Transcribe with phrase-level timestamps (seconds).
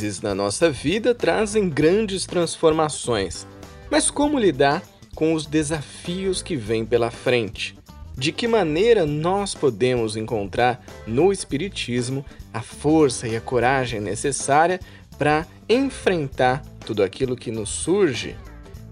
[0.00, 3.46] crises na nossa vida trazem grandes transformações.
[3.90, 4.82] Mas como lidar
[5.14, 7.76] com os desafios que vêm pela frente?
[8.16, 14.80] De que maneira nós podemos encontrar no Espiritismo a força e a coragem necessária
[15.18, 18.34] para enfrentar tudo aquilo que nos surge?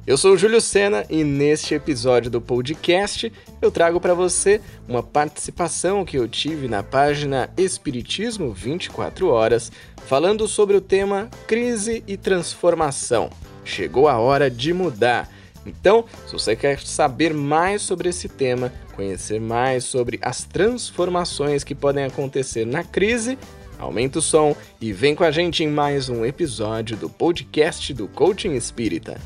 [0.09, 3.31] Eu sou o Júlio Sena e neste episódio do podcast
[3.61, 4.59] eu trago para você
[4.89, 9.71] uma participação que eu tive na página Espiritismo 24 Horas,
[10.07, 13.29] falando sobre o tema Crise e Transformação.
[13.67, 15.29] Chegou a hora de mudar.
[15.67, 21.75] Então, se você quer saber mais sobre esse tema, conhecer mais sobre as transformações que
[21.75, 23.37] podem acontecer na crise,
[23.79, 28.09] aumenta o som e vem com a gente em mais um episódio do podcast do
[28.09, 29.21] Coaching Espírita.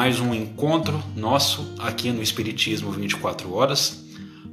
[0.00, 4.02] mais um encontro nosso aqui no Espiritismo 24 Horas,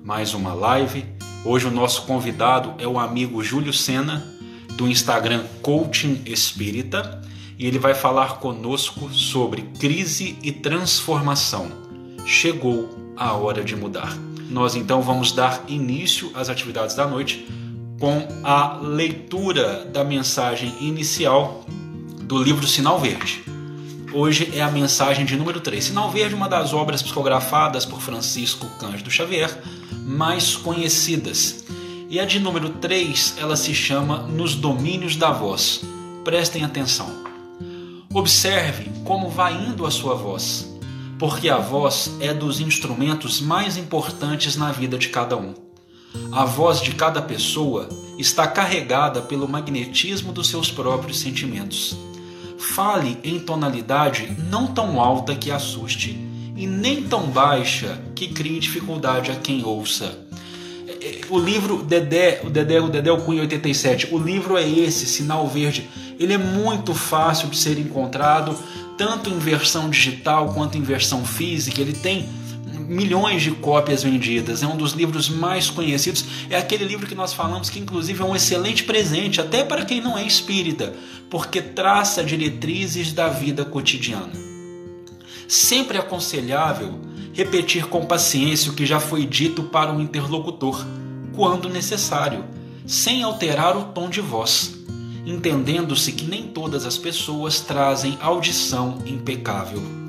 [0.04, 1.06] mais uma live.
[1.50, 4.28] Hoje o nosso convidado é o amigo Júlio Sena,
[4.74, 7.22] do Instagram Coaching Espírita,
[7.58, 11.72] e ele vai falar conosco sobre crise e transformação.
[12.26, 14.14] Chegou a hora de mudar.
[14.50, 17.48] Nós então vamos dar início às atividades da noite
[17.98, 21.64] com a leitura da mensagem inicial
[22.24, 23.42] do livro Sinal Verde.
[24.14, 25.82] Hoje é a mensagem de número 3.
[25.82, 29.58] Sinal Verde, uma das obras psicografadas por Francisco Cândido Xavier,
[30.08, 31.66] mais conhecidas.
[32.10, 35.82] E a de número 3, ela se chama Nos Domínios da Voz.
[36.24, 37.12] Prestem atenção.
[38.14, 40.74] Observe como vai indo a sua voz,
[41.20, 45.54] porque a voz é dos instrumentos mais importantes na vida de cada um.
[46.32, 51.98] A voz de cada pessoa está carregada pelo magnetismo dos seus próprios sentimentos.
[52.58, 56.27] Fale em tonalidade não tão alta que assuste
[56.58, 60.18] e nem tão baixa que crie dificuldade a quem ouça.
[60.88, 64.68] É, é, o livro Dedé, o Dedé, o Dedé o Cunha 87, o livro é
[64.68, 65.88] esse, Sinal Verde.
[66.20, 68.58] Ele é muito fácil de ser encontrado,
[68.98, 71.80] tanto em versão digital quanto em versão física.
[71.80, 72.28] Ele tem
[72.88, 76.26] milhões de cópias vendidas, é um dos livros mais conhecidos.
[76.50, 80.02] É aquele livro que nós falamos que, inclusive, é um excelente presente, até para quem
[80.02, 80.92] não é espírita,
[81.30, 84.57] porque traça diretrizes da vida cotidiana.
[85.48, 87.00] Sempre é aconselhável
[87.34, 90.86] repetir com paciência o que já foi dito para o interlocutor,
[91.36, 92.44] quando necessário,
[92.86, 94.76] sem alterar o tom de voz,
[95.26, 100.08] entendendo-se que nem todas as pessoas trazem audição impecável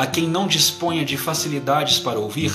[0.00, 2.52] a quem não disponha de facilidades para ouvir,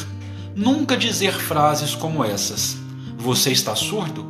[0.56, 2.76] nunca dizer frases como essas:
[3.18, 4.26] Você está surdo?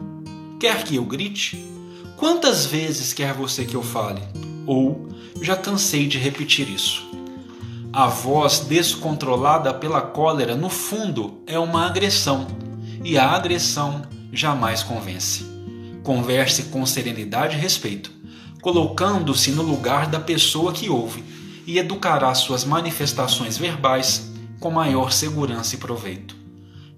[0.60, 1.64] Quer que eu grite?
[2.18, 4.22] Quantas vezes quer você que eu fale?
[4.66, 5.08] Ou
[5.42, 7.06] já cansei de repetir isso.
[7.96, 12.46] A voz descontrolada pela cólera, no fundo, é uma agressão,
[13.02, 14.02] e a agressão
[14.34, 15.46] jamais convence.
[16.04, 18.12] Converse com serenidade e respeito,
[18.62, 21.24] colocando-se no lugar da pessoa que ouve
[21.66, 24.30] e educará suas manifestações verbais
[24.60, 26.36] com maior segurança e proveito.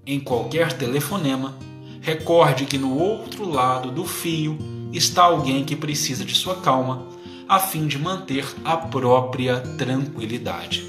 [0.04, 1.56] Em qualquer telefonema,
[2.00, 4.58] recorde que no outro lado do fio
[4.92, 7.06] está alguém que precisa de sua calma,
[7.48, 10.84] a fim de manter a própria tranquilidade.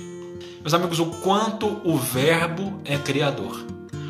[0.59, 3.65] Meus amigos, o quanto o Verbo é criador.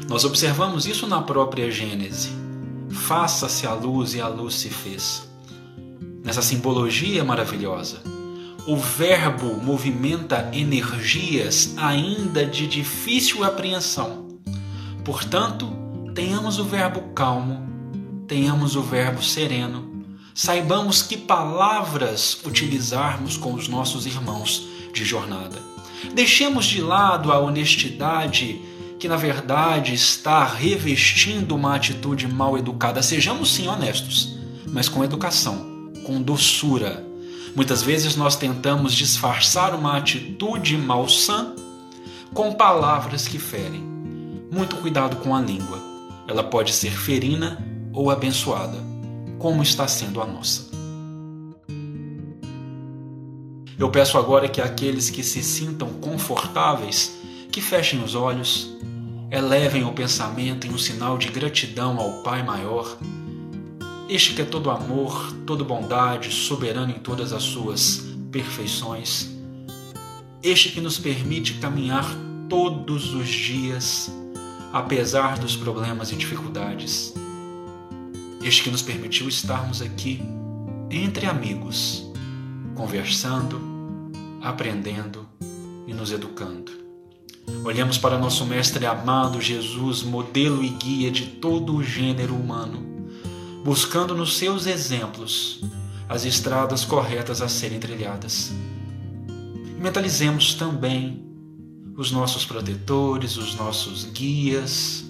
[0.10, 2.30] Nós observamos isso na própria Gênese.
[2.90, 5.30] Faça-se a luz e a luz se fez.
[6.24, 8.02] Nessa simbologia maravilhosa,
[8.68, 14.28] o verbo movimenta energias ainda de difícil apreensão.
[15.06, 15.72] Portanto,
[16.14, 17.68] tenhamos o verbo calmo,
[18.28, 19.99] tenhamos o verbo sereno,
[20.40, 25.62] saibamos que palavras utilizarmos com os nossos irmãos de jornada.
[26.14, 28.62] Deixemos de lado a honestidade
[28.98, 33.02] que na verdade está revestindo uma atitude mal educada.
[33.02, 34.38] Sejamos sim honestos,
[34.72, 37.10] mas com educação, com doçura
[37.56, 41.54] Muitas vezes nós tentamos disfarçar uma atitude malsã
[42.34, 43.82] com palavras que ferem.
[44.52, 45.80] Muito cuidado com a língua.
[46.28, 47.62] Ela pode ser ferina
[47.92, 48.78] ou abençoada,
[49.40, 50.70] como está sendo a nossa.
[53.80, 57.18] Eu peço agora que aqueles que se sintam confortáveis,
[57.52, 58.70] que fechem os olhos,
[59.32, 62.98] elevem o pensamento em um sinal de gratidão ao Pai maior
[64.10, 68.02] este que é todo amor, toda bondade, soberano em todas as suas
[68.32, 69.30] perfeições.
[70.42, 72.06] Este que nos permite caminhar
[72.50, 74.12] todos os dias,
[74.74, 77.14] apesar dos problemas e dificuldades.
[78.42, 80.22] Este que nos permitiu estarmos aqui
[80.90, 82.10] entre amigos,
[82.74, 83.62] conversando,
[84.42, 85.28] aprendendo
[85.86, 86.72] e nos educando.
[87.64, 93.10] Olhamos para nosso Mestre amado Jesus, modelo e guia de todo o gênero humano,
[93.64, 95.62] buscando nos seus exemplos
[96.08, 98.52] as estradas corretas a serem trilhadas.
[99.78, 101.24] E mentalizemos também
[101.98, 105.04] os nossos protetores, os nossos guias,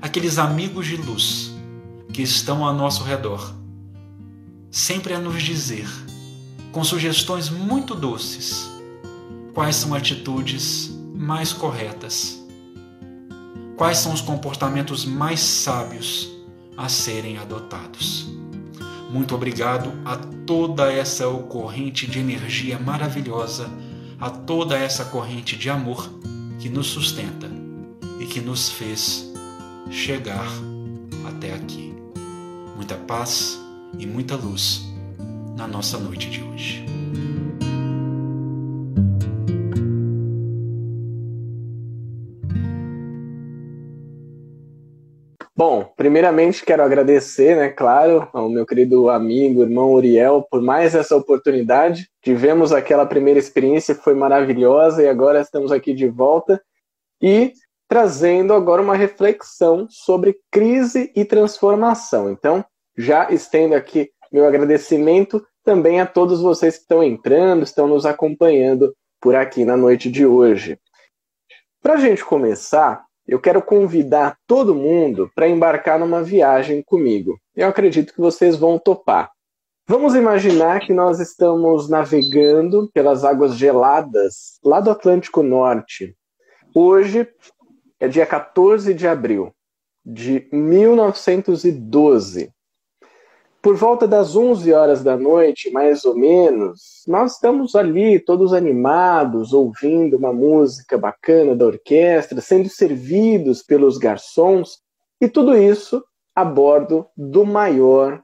[0.00, 1.51] aqueles amigos de luz
[2.12, 3.54] que estão ao nosso redor,
[4.70, 5.88] sempre a nos dizer,
[6.70, 8.70] com sugestões muito doces,
[9.54, 12.42] quais são atitudes mais corretas,
[13.76, 16.30] quais são os comportamentos mais sábios
[16.76, 18.26] a serem adotados.
[19.10, 23.68] Muito obrigado a toda essa ocorrente de energia maravilhosa,
[24.18, 26.10] a toda essa corrente de amor
[26.58, 27.50] que nos sustenta
[28.18, 29.30] e que nos fez
[29.90, 30.46] chegar
[31.26, 31.91] até aqui.
[32.82, 33.60] Muita paz
[33.96, 34.92] e muita luz
[35.56, 36.84] na nossa noite de hoje.
[45.54, 51.14] Bom, primeiramente quero agradecer, né, claro, ao meu querido amigo, irmão Uriel, por mais essa
[51.14, 52.08] oportunidade.
[52.20, 56.60] Tivemos aquela primeira experiência que foi maravilhosa e agora estamos aqui de volta
[57.22, 57.52] e
[57.88, 62.28] trazendo agora uma reflexão sobre crise e transformação.
[62.28, 62.64] Então,
[62.96, 68.94] já estendo aqui meu agradecimento também a todos vocês que estão entrando, estão nos acompanhando
[69.20, 70.78] por aqui na noite de hoje.
[71.82, 77.38] Para a gente começar, eu quero convidar todo mundo para embarcar numa viagem comigo.
[77.54, 79.30] Eu acredito que vocês vão topar.
[79.86, 86.16] Vamos imaginar que nós estamos navegando pelas águas geladas lá do Atlântico Norte.
[86.74, 87.28] Hoje
[88.00, 89.52] é dia 14 de abril
[90.04, 92.50] de 1912
[93.62, 99.52] por volta das 11 horas da noite, mais ou menos, nós estamos ali todos animados,
[99.52, 104.80] ouvindo uma música bacana da orquestra, sendo servidos pelos garçons,
[105.20, 106.04] e tudo isso
[106.34, 108.20] a bordo do maior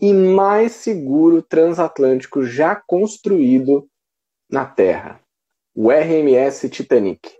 [0.00, 3.86] e mais seguro transatlântico já construído
[4.50, 5.20] na Terra,
[5.72, 7.30] o RMS Titanic.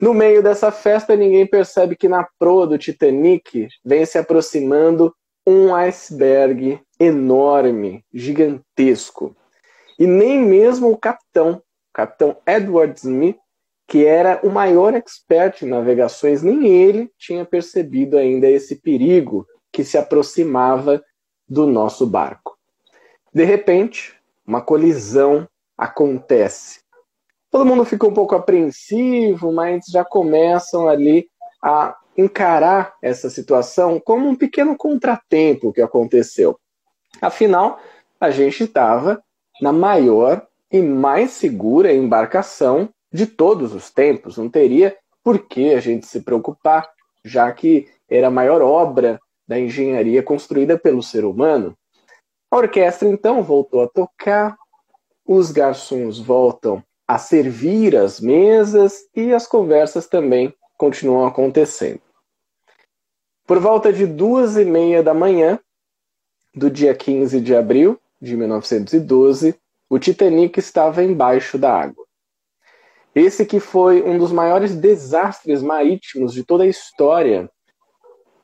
[0.00, 5.12] No meio dessa festa, ninguém percebe que na proa do Titanic vem se aproximando
[5.46, 9.36] um iceberg enorme, gigantesco.
[9.98, 13.38] E nem mesmo o capitão, o capitão Edward Smith,
[13.86, 19.84] que era o maior expert em navegações, nem ele tinha percebido ainda esse perigo que
[19.84, 21.02] se aproximava
[21.48, 22.56] do nosso barco.
[23.32, 24.14] De repente,
[24.46, 25.46] uma colisão
[25.76, 26.80] acontece.
[27.50, 31.28] Todo mundo fica um pouco apreensivo, mas já começam ali
[31.62, 36.58] a encarar essa situação como um pequeno contratempo que aconteceu.
[37.20, 37.80] Afinal,
[38.20, 39.22] a gente estava
[39.60, 44.36] na maior e mais segura embarcação de todos os tempos.
[44.36, 46.88] Não teria por que a gente se preocupar,
[47.24, 51.76] já que era a maior obra da engenharia construída pelo ser humano.
[52.50, 54.56] A orquestra então voltou a tocar,
[55.26, 62.00] os garçons voltam a servir as mesas e as conversas também continuam acontecendo.
[63.46, 65.58] Por volta de duas e meia da manhã
[66.54, 69.54] do dia 15 de abril de 1912,
[69.88, 72.06] o Titanic estava embaixo da água.
[73.14, 77.50] Esse que foi um dos maiores desastres marítimos de toda a história,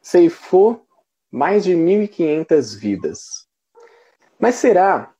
[0.03, 0.85] ceifou
[1.33, 3.47] mais de 1.500 vidas.
[4.39, 5.15] Mas será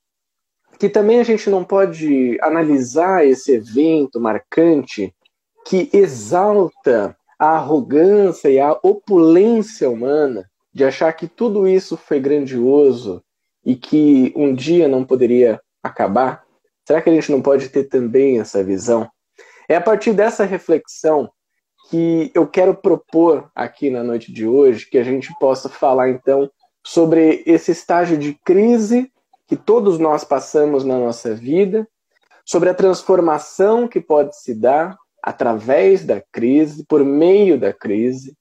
[0.77, 5.13] que também a gente não pode analisar esse evento marcante
[5.65, 13.23] que exalta a arrogância e a opulência humana de achar que tudo isso foi grandioso
[13.65, 16.43] e que um dia não poderia acabar?
[16.85, 19.09] Será que a gente não pode ter também essa visão?
[19.67, 21.31] É a partir dessa reflexão
[21.89, 26.47] que eu quero propor aqui na noite de hoje que a gente possa falar então
[26.85, 29.11] sobre esse estágio de crise
[29.47, 31.87] que todos nós passamos na nossa vida,
[32.45, 38.35] sobre a transformação que pode se dar através da crise, por meio da crise,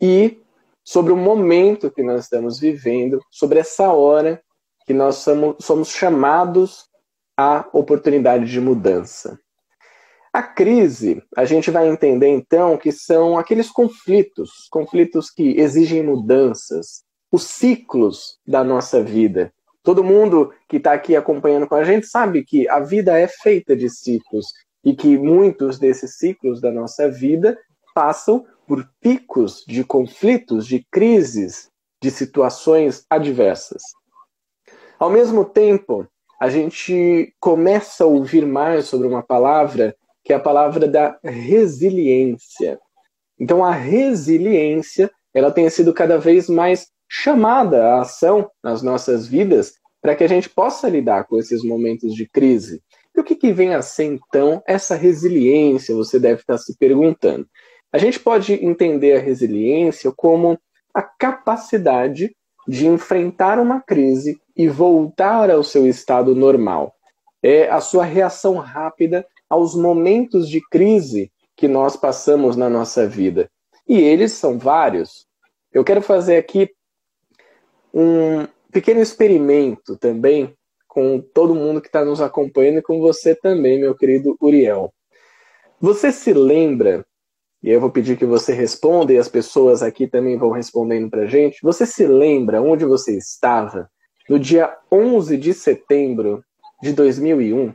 [0.00, 0.40] e
[0.84, 4.42] sobre o momento que nós estamos vivendo, sobre essa hora
[4.86, 6.86] que nós somos, somos chamados
[7.36, 9.38] à oportunidade de mudança.
[10.32, 17.02] A crise, a gente vai entender então que são aqueles conflitos, conflitos que exigem mudanças,
[17.32, 19.52] os ciclos da nossa vida.
[19.82, 23.74] Todo mundo que está aqui acompanhando com a gente sabe que a vida é feita
[23.74, 24.46] de ciclos
[24.84, 27.58] e que muitos desses ciclos da nossa vida
[27.94, 31.68] passam por picos de conflitos, de crises,
[32.02, 33.82] de situações adversas.
[34.98, 36.06] Ao mesmo tempo,
[36.40, 42.78] a gente começa a ouvir mais sobre uma palavra que é a palavra da resiliência.
[43.38, 49.74] Então, a resiliência ela tem sido cada vez mais chamada à ação nas nossas vidas
[50.00, 52.82] para que a gente possa lidar com esses momentos de crise.
[53.16, 55.94] E o que, que vem a ser, então, essa resiliência?
[55.94, 57.46] Você deve estar se perguntando.
[57.92, 60.58] A gente pode entender a resiliência como
[60.94, 62.34] a capacidade
[62.66, 66.94] de enfrentar uma crise e voltar ao seu estado normal.
[67.42, 73.50] É a sua reação rápida aos momentos de crise que nós passamos na nossa vida.
[73.88, 75.26] E eles são vários.
[75.72, 76.70] Eu quero fazer aqui
[77.92, 80.54] um pequeno experimento também
[80.90, 84.92] com todo mundo que está nos acompanhando e com você também, meu querido Uriel.
[85.80, 87.06] Você se lembra,
[87.62, 91.26] e eu vou pedir que você responda, e as pessoas aqui também vão respondendo para
[91.26, 93.88] gente, você se lembra onde você estava
[94.28, 96.44] no dia 11 de setembro
[96.82, 97.72] de 2001?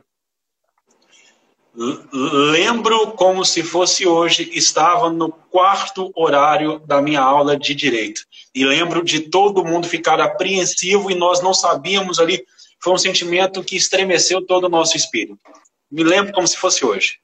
[2.13, 8.21] Lembro como se fosse hoje, estava no quarto horário da minha aula de direito.
[8.53, 12.45] E lembro de todo mundo ficar apreensivo e nós não sabíamos ali.
[12.81, 15.39] Foi um sentimento que estremeceu todo o nosso espírito.
[15.91, 17.19] Me lembro como se fosse hoje.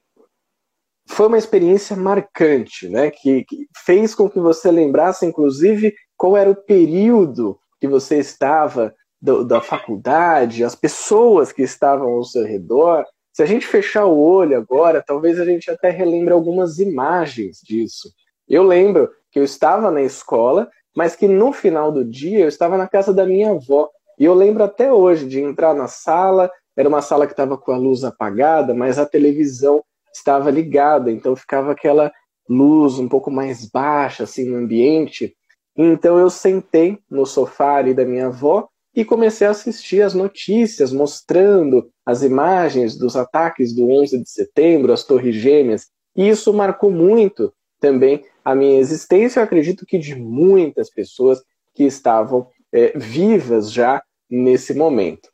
[1.08, 3.12] Foi uma experiência marcante, né?
[3.12, 8.94] Que, que fez com que você lembrasse, inclusive, qual era o período que você estava
[9.22, 13.06] do, da faculdade, as pessoas que estavam ao seu redor.
[13.32, 18.12] Se a gente fechar o olho agora, talvez a gente até relembre algumas imagens disso.
[18.48, 22.78] Eu lembro que eu estava na escola, mas que no final do dia eu estava
[22.78, 23.90] na casa da minha avó.
[24.22, 27.72] E eu lembro até hoje de entrar na sala, era uma sala que estava com
[27.72, 32.12] a luz apagada, mas a televisão estava ligada, então ficava aquela
[32.48, 35.36] luz um pouco mais baixa assim no ambiente.
[35.76, 40.94] Então eu sentei no sofá ali da minha avó e comecei a assistir as notícias
[40.94, 45.88] mostrando as imagens dos ataques do 11 de setembro, as Torres Gêmeas.
[46.16, 51.42] E isso marcou muito também a minha existência, eu acredito que de muitas pessoas
[51.74, 54.00] que estavam é, vivas já
[54.32, 55.30] nesse momento.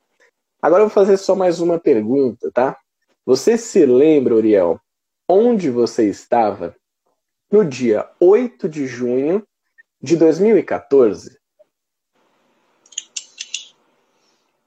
[0.60, 2.76] Agora eu vou fazer só mais uma pergunta, tá?
[3.24, 4.82] Você se lembra, Uriel,
[5.30, 6.76] onde você estava
[7.52, 9.46] no dia 8 de junho
[10.02, 11.38] de 2014?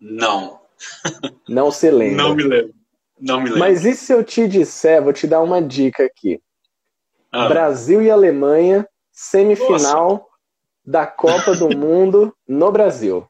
[0.01, 0.61] Não.
[1.49, 2.23] Não se lembra.
[2.23, 2.75] Não me lembro.
[3.19, 3.59] Não me lembro.
[3.59, 6.41] Mas e se eu te disser, vou te dar uma dica aqui.
[7.31, 7.49] Ah.
[7.49, 10.27] Brasil e Alemanha, semifinal Nossa.
[10.85, 13.30] da Copa do Mundo no Brasil.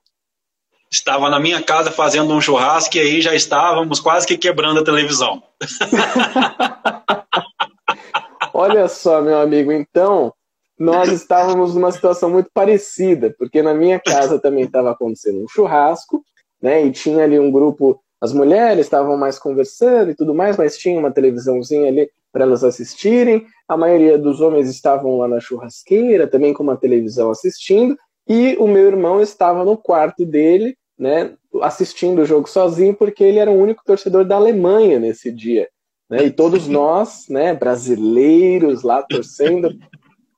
[0.92, 4.84] Estava na minha casa fazendo um churrasco e aí já estávamos quase que quebrando a
[4.84, 5.42] televisão.
[8.52, 10.34] Olha só, meu amigo, então
[10.78, 16.24] nós estávamos numa situação muito parecida, porque na minha casa também estava acontecendo um churrasco
[16.60, 16.84] né?
[16.84, 20.98] E tinha ali um grupo, as mulheres estavam mais conversando e tudo mais, mas tinha
[20.98, 23.46] uma televisãozinha ali para elas assistirem.
[23.66, 27.96] A maioria dos homens estavam lá na churrasqueira, também com uma televisão assistindo,
[28.28, 33.38] e o meu irmão estava no quarto dele, né, assistindo o jogo sozinho, porque ele
[33.38, 35.66] era o único torcedor da Alemanha nesse dia.
[36.10, 39.70] Né, e todos nós, né, brasileiros lá torcendo.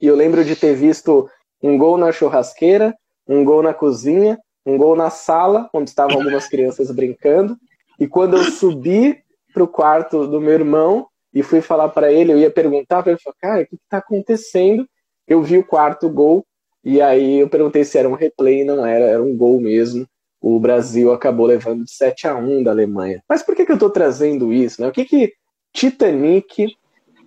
[0.00, 1.28] E eu lembro de ter visto
[1.60, 2.94] um gol na churrasqueira,
[3.26, 7.56] um gol na cozinha, um gol na sala, onde estavam algumas crianças brincando.
[7.98, 9.18] E quando eu subi
[9.52, 13.12] para o quarto do meu irmão e fui falar para ele, eu ia perguntar para
[13.12, 14.86] ele, falou, cara, o que está acontecendo?
[15.26, 16.44] Eu vi o quarto gol
[16.84, 20.06] e aí eu perguntei se era um replay, não era, era um gol mesmo.
[20.42, 23.22] O Brasil acabou levando de 7 a 1 da Alemanha.
[23.28, 24.82] Mas por que, que eu estou trazendo isso?
[24.82, 24.88] Né?
[24.88, 25.32] O que, que
[25.72, 26.76] Titanic,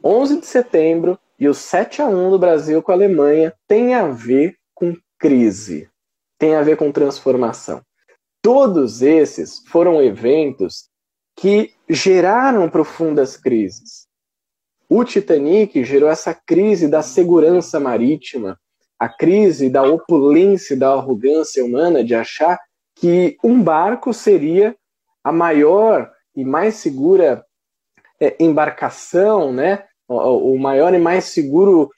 [0.03, 4.07] 11 de setembro e o 7 a 1 do Brasil com a Alemanha tem a
[4.07, 5.89] ver com crise?
[6.38, 7.81] tem a ver com transformação.
[8.41, 10.89] Todos esses foram eventos
[11.36, 14.07] que geraram profundas crises.
[14.88, 18.60] O Titanic gerou essa crise da segurança marítima,
[19.00, 22.60] a crise da opulência da arrogância humana de achar
[22.96, 24.75] que um barco seria
[25.24, 27.46] a maior e mais segura
[28.20, 29.86] é, embarcação, né?
[30.08, 31.90] O, o, maior e mais seguro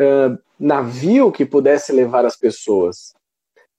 [0.00, 3.14] uh, navio que pudesse levar as pessoas.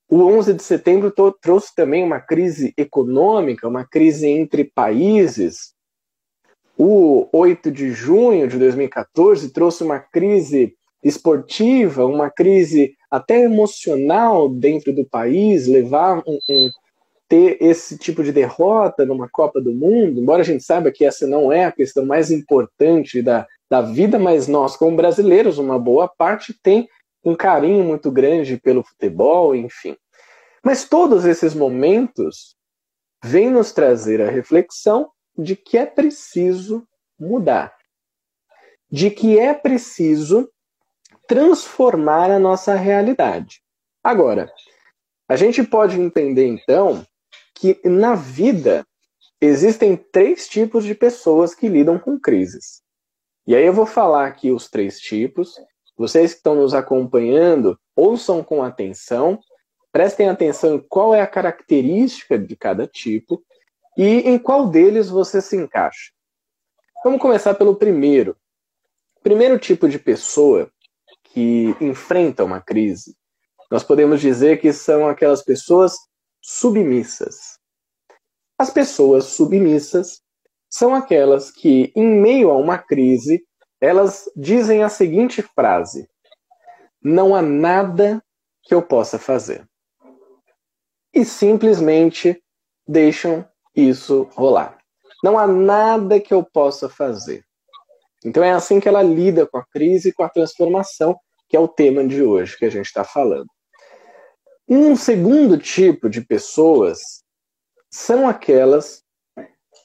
[0.10, 5.74] O 11 de setembro trouxe também uma crise econômica, uma crise entre países.
[6.78, 14.92] O 8 de junho de 2014 trouxe uma crise esportiva, uma crise até emocional dentro
[14.92, 16.70] do país, levar um, um,
[17.30, 21.28] ter esse tipo de derrota numa Copa do Mundo, embora a gente saiba que essa
[21.28, 26.08] não é a questão mais importante da, da vida, mas nós, como brasileiros, uma boa
[26.08, 26.90] parte tem
[27.24, 29.96] um carinho muito grande pelo futebol, enfim.
[30.64, 32.56] Mas todos esses momentos
[33.24, 35.08] vêm nos trazer a reflexão
[35.38, 36.88] de que é preciso
[37.20, 37.76] mudar,
[38.90, 40.50] de que é preciso
[41.28, 43.62] transformar a nossa realidade.
[44.04, 44.52] Agora,
[45.28, 47.06] a gente pode entender então
[47.54, 48.86] que na vida
[49.42, 52.82] existem três tipos de pessoas que lidam com crises.
[53.48, 55.56] E aí eu vou falar aqui os três tipos.
[55.98, 59.40] Vocês que estão nos acompanhando, ouçam com atenção,
[59.92, 63.42] prestem atenção em qual é a característica de cada tipo
[63.98, 66.12] e em qual deles você se encaixa.
[67.04, 68.36] Vamos começar pelo primeiro.
[69.16, 70.70] O primeiro tipo de pessoa
[71.36, 73.14] que enfrenta uma crise,
[73.70, 75.94] nós podemos dizer que são aquelas pessoas
[76.42, 77.60] submissas.
[78.58, 80.22] As pessoas submissas
[80.70, 83.46] são aquelas que, em meio a uma crise,
[83.82, 86.08] elas dizem a seguinte frase:
[87.04, 88.24] Não há nada
[88.64, 89.68] que eu possa fazer.
[91.14, 92.42] E simplesmente
[92.88, 94.78] deixam isso rolar.
[95.22, 97.44] Não há nada que eu possa fazer.
[98.24, 101.60] Então é assim que ela lida com a crise e com a transformação, que é
[101.60, 103.48] o tema de hoje que a gente está falando.
[104.68, 107.24] Um segundo tipo de pessoas
[107.90, 109.04] são aquelas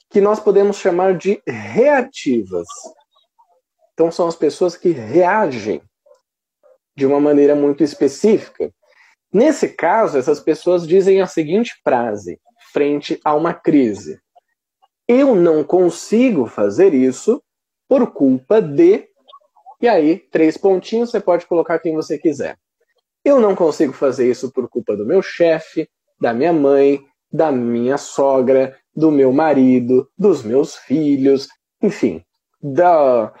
[0.09, 2.67] que nós podemos chamar de reativas.
[3.93, 5.81] Então, são as pessoas que reagem
[6.95, 8.73] de uma maneira muito específica.
[9.31, 12.39] Nesse caso, essas pessoas dizem a seguinte frase,
[12.73, 14.19] frente a uma crise:
[15.07, 17.41] Eu não consigo fazer isso
[17.87, 19.07] por culpa de.
[19.81, 22.57] E aí, três pontinhos, você pode colocar quem você quiser.
[23.25, 27.97] Eu não consigo fazer isso por culpa do meu chefe, da minha mãe, da minha
[27.97, 31.47] sogra, do meu marido, dos meus filhos,
[31.81, 32.23] enfim,
[32.61, 33.33] da,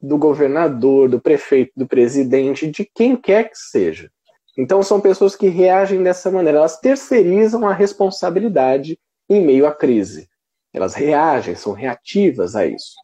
[0.00, 4.10] do governador, do prefeito, do presidente, de quem quer que seja.
[4.58, 10.28] Então são pessoas que reagem dessa maneira, elas terceirizam a responsabilidade em meio à crise.
[10.72, 12.94] Elas reagem, são reativas a isso.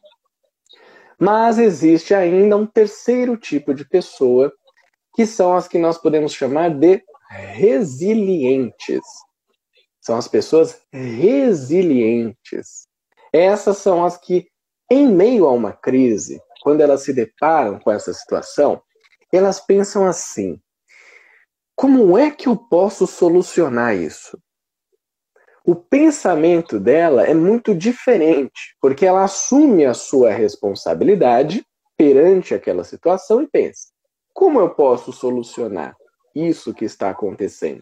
[1.19, 4.51] Mas existe ainda um terceiro tipo de pessoa,
[5.15, 9.01] que são as que nós podemos chamar de resilientes
[10.03, 12.89] são as pessoas resilientes.
[13.31, 14.49] Essas são as que,
[14.91, 18.83] em meio a uma crise, quando elas se deparam com essa situação,
[19.31, 20.59] elas pensam assim:
[21.73, 24.37] como é que eu posso solucionar isso?
[25.65, 31.65] O pensamento dela é muito diferente, porque ela assume a sua responsabilidade
[31.97, 33.87] perante aquela situação e pensa:
[34.33, 35.95] como eu posso solucionar
[36.35, 37.81] isso que está acontecendo?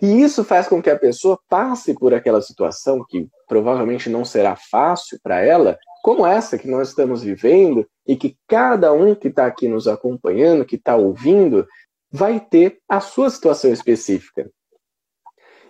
[0.00, 4.54] E isso faz com que a pessoa passe por aquela situação que provavelmente não será
[4.54, 9.46] fácil para ela, como essa que nós estamos vivendo, e que cada um que está
[9.46, 11.66] aqui nos acompanhando, que está ouvindo,
[12.10, 14.48] vai ter a sua situação específica.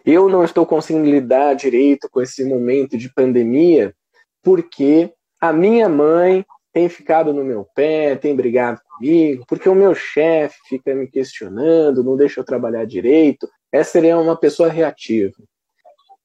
[0.07, 3.93] Eu não estou conseguindo lidar direito com esse momento de pandemia
[4.41, 9.97] porque a minha mãe tem ficado no meu pé, tem brigado comigo, porque o meu
[9.97, 15.35] chefe fica me questionando, não deixa eu trabalhar direito, essa seria uma pessoa reativa.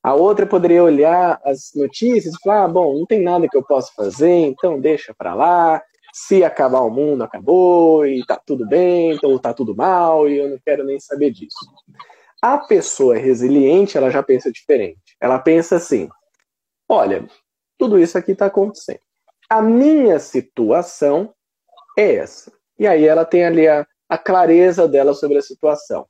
[0.04, 3.64] A outra poderia olhar as notícias e falar: ah, bom, não tem nada que eu
[3.64, 5.82] possa fazer, então deixa para lá.
[6.14, 10.50] Se acabar o mundo, acabou, e tá tudo bem, então tá tudo mal, e eu
[10.50, 11.58] não quero nem saber disso.
[12.42, 15.16] A pessoa resiliente, ela já pensa diferente.
[15.20, 16.10] Ela pensa assim:
[16.90, 17.28] olha,
[17.78, 19.00] tudo isso aqui está acontecendo.
[19.50, 21.34] A minha situação
[21.98, 22.52] é essa.
[22.80, 26.06] E aí ela tem ali a, a clareza dela sobre a situação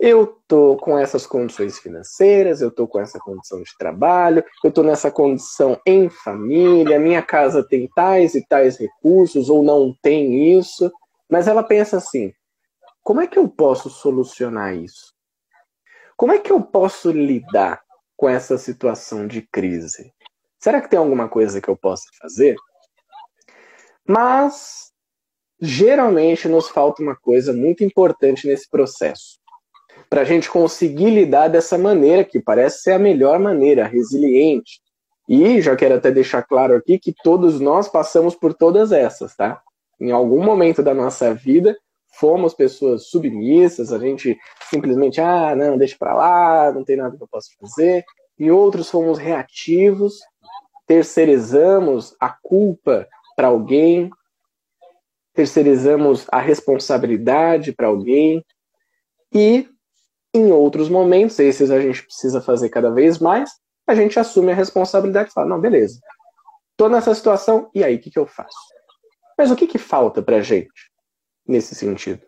[0.00, 4.82] eu tô com essas condições financeiras, eu tô com essa condição de trabalho, eu tô
[4.82, 10.92] nessa condição em família, minha casa tem tais e tais recursos ou não tem isso,
[11.30, 12.32] mas ela pensa assim:
[13.02, 15.13] como é que eu posso solucionar isso?
[16.24, 17.82] Como é que eu posso lidar
[18.16, 20.10] com essa situação de crise?
[20.58, 22.56] Será que tem alguma coisa que eu possa fazer?
[24.08, 24.90] Mas
[25.60, 29.38] geralmente nos falta uma coisa muito importante nesse processo
[30.08, 34.80] para a gente conseguir lidar dessa maneira, que parece ser a melhor maneira, resiliente.
[35.28, 39.60] E já quero até deixar claro aqui que todos nós passamos por todas essas, tá?
[40.00, 41.76] Em algum momento da nossa vida,
[42.18, 44.38] fomos pessoas submissas, a gente
[44.70, 48.04] simplesmente, ah, não, deixa para lá, não tem nada que eu possa fazer.
[48.38, 50.18] E outros fomos reativos,
[50.86, 54.10] terceirizamos a culpa para alguém,
[55.32, 58.44] terceirizamos a responsabilidade para alguém.
[59.32, 59.68] E
[60.32, 63.50] em outros momentos, esses a gente precisa fazer cada vez mais,
[63.86, 66.00] a gente assume a responsabilidade e fala, não, beleza,
[66.76, 68.56] tô nessa situação, e aí, o que, que eu faço?
[69.36, 70.93] Mas o que, que falta pra gente
[71.46, 72.22] nesse sentido?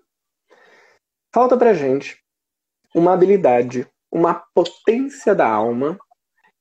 [1.37, 2.17] falta para gente
[2.95, 5.99] uma habilidade, uma potência da alma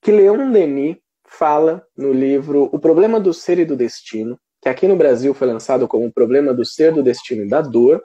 [0.02, 4.86] que Leon Denis fala no livro O Problema do Ser e do Destino, que aqui
[4.86, 8.04] no Brasil foi lançado como O Problema do Ser, do Destino e da Dor,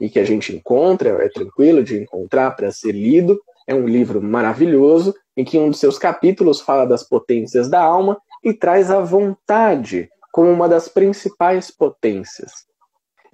[0.00, 3.38] e que a gente encontra, é tranquilo de encontrar para ser lido.
[3.66, 8.18] É um livro maravilhoso, em que um dos seus capítulos fala das potências da alma
[8.42, 12.67] e traz a vontade como uma das principais potências.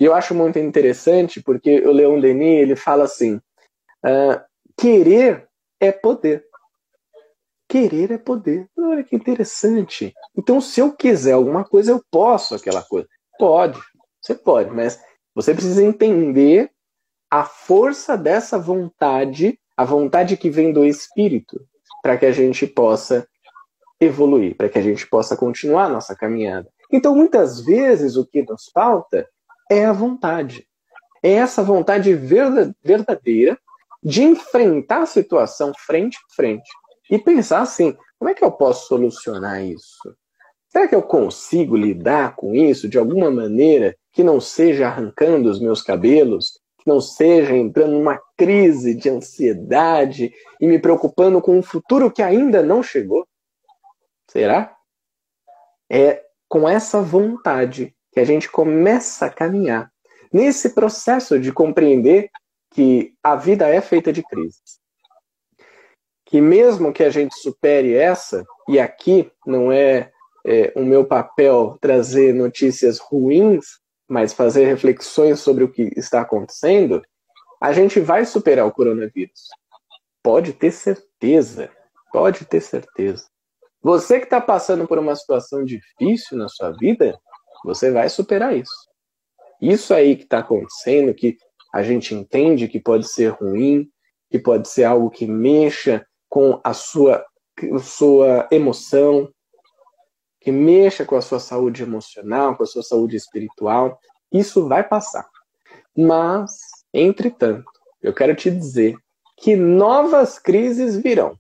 [0.05, 4.39] E eu acho muito interessante porque o Leon Denis ele fala assim: uh,
[4.77, 5.49] querer
[5.81, 6.45] é poder.
[7.67, 8.69] Querer é poder.
[8.77, 10.13] Olha que interessante.
[10.37, 13.09] Então, se eu quiser alguma coisa, eu posso aquela coisa.
[13.39, 13.81] Pode,
[14.21, 15.01] você pode, mas
[15.35, 16.71] você precisa entender
[17.31, 21.59] a força dessa vontade, a vontade que vem do espírito,
[22.03, 23.27] para que a gente possa
[23.99, 26.69] evoluir, para que a gente possa continuar a nossa caminhada.
[26.93, 29.27] Então, muitas vezes, o que nos falta
[29.71, 30.67] é a vontade.
[31.23, 33.59] É essa vontade verdadeira
[34.03, 36.71] de enfrentar a situação frente a frente
[37.11, 40.15] e pensar assim: como é que eu posso solucionar isso?
[40.69, 45.61] Será que eu consigo lidar com isso de alguma maneira que não seja arrancando os
[45.61, 51.63] meus cabelos, que não seja entrando numa crise de ansiedade e me preocupando com um
[51.63, 53.27] futuro que ainda não chegou?
[54.29, 54.77] Será?
[55.89, 59.91] É com essa vontade que a gente começa a caminhar
[60.33, 62.31] nesse processo de compreender
[62.71, 64.79] que a vida é feita de crises.
[66.25, 70.13] Que mesmo que a gente supere essa, e aqui não é,
[70.47, 77.03] é o meu papel trazer notícias ruins, mas fazer reflexões sobre o que está acontecendo,
[77.61, 79.49] a gente vai superar o coronavírus.
[80.23, 81.71] Pode ter certeza.
[82.13, 83.27] Pode ter certeza.
[83.83, 87.19] Você que está passando por uma situação difícil na sua vida,
[87.65, 88.89] você vai superar isso.
[89.61, 91.37] Isso aí que está acontecendo, que
[91.73, 93.89] a gente entende que pode ser ruim,
[94.31, 97.25] que pode ser algo que mexa com a sua,
[97.81, 99.33] sua emoção,
[100.41, 103.99] que mexa com a sua saúde emocional, com a sua saúde espiritual,
[104.31, 105.27] isso vai passar.
[105.97, 106.51] Mas,
[106.93, 107.65] entretanto,
[108.03, 108.97] eu quero te dizer
[109.39, 111.39] que novas crises virão.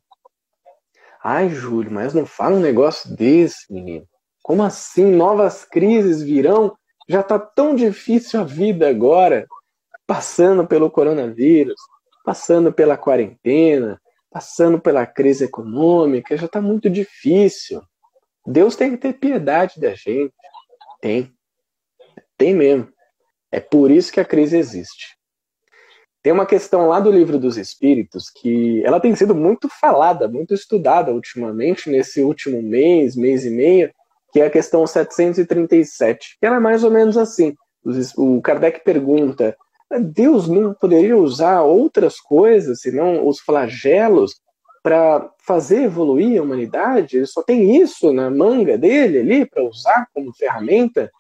[1.23, 4.07] Ai, Júlio, mas não fala um negócio desse, menino.
[4.45, 6.77] Como assim novas crises virão?
[7.09, 9.47] Já tá tão difícil a vida agora,
[10.07, 11.81] passando pelo coronavírus,
[12.23, 13.99] passando pela quarentena,
[14.31, 17.81] passando pela crise econômica, já tá muito difícil.
[18.47, 20.35] Deus tem que ter piedade da gente.
[21.01, 21.33] Tem.
[22.37, 22.93] Tem mesmo.
[23.51, 25.17] É por isso que a crise existe.
[26.23, 30.53] Tem uma questão lá do livro dos Espíritos que ela tem sido muito falada, muito
[30.53, 33.91] estudada ultimamente, nesse último mês, mês e meio,
[34.35, 37.55] que é a questão 737, que ela é mais ou menos assim.
[38.17, 39.57] O Kardec pergunta:
[40.01, 44.35] Deus não poderia usar outras coisas, senão os flagelos,
[44.83, 47.17] para fazer evoluir a humanidade?
[47.17, 51.13] Ele só tem isso na manga dele ali para usar como ferramenta?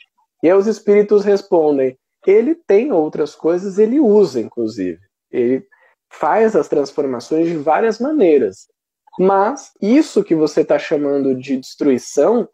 [0.42, 1.96] E aí os espíritos respondem:
[2.27, 4.98] ele tem outras coisas, ele usa, inclusive.
[5.31, 5.64] Ele
[6.11, 8.66] faz as transformações de várias maneiras.
[9.16, 12.48] Mas isso que você está chamando de destruição,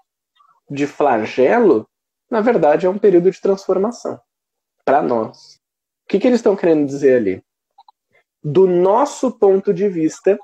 [0.70, 1.88] de flagelo,
[2.30, 4.20] na verdade é um período de transformação
[4.84, 5.58] para nós.
[6.04, 7.42] O que, que eles estão querendo dizer ali?
[8.42, 10.38] Do nosso ponto de vista,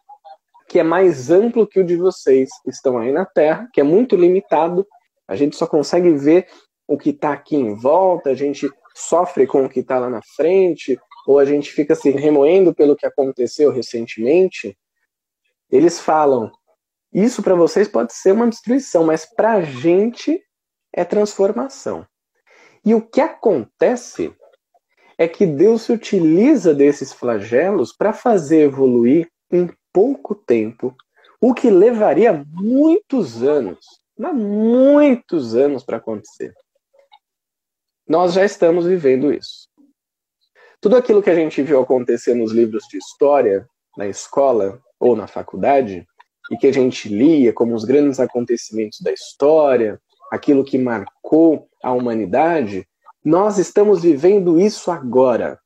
[0.68, 3.84] que é mais amplo que o de vocês que estão aí na Terra, que é
[3.84, 4.86] muito limitado,
[5.28, 6.48] a gente só consegue ver
[6.86, 10.20] o que está aqui em volta, a gente sofre com o que está lá na
[10.36, 14.76] frente, ou a gente fica se remoendo pelo que aconteceu recentemente,
[15.70, 16.50] eles falam:
[17.24, 20.42] isso para vocês pode ser uma destruição, mas para a gente
[20.92, 22.06] é transformação.
[22.84, 24.34] E o que acontece
[25.16, 30.94] é que Deus se utiliza desses flagelos para fazer evoluir em pouco tempo
[31.40, 33.78] o que levaria muitos anos,
[34.18, 36.52] mas muitos anos para acontecer.
[38.06, 39.68] Nós já estamos vivendo isso.
[40.82, 45.26] Tudo aquilo que a gente viu acontecer nos livros de história, na escola ou na
[45.26, 46.06] faculdade,
[46.50, 51.92] e que a gente lia como os grandes acontecimentos da história, aquilo que marcou a
[51.92, 52.86] humanidade,
[53.24, 55.58] nós estamos vivendo isso agora.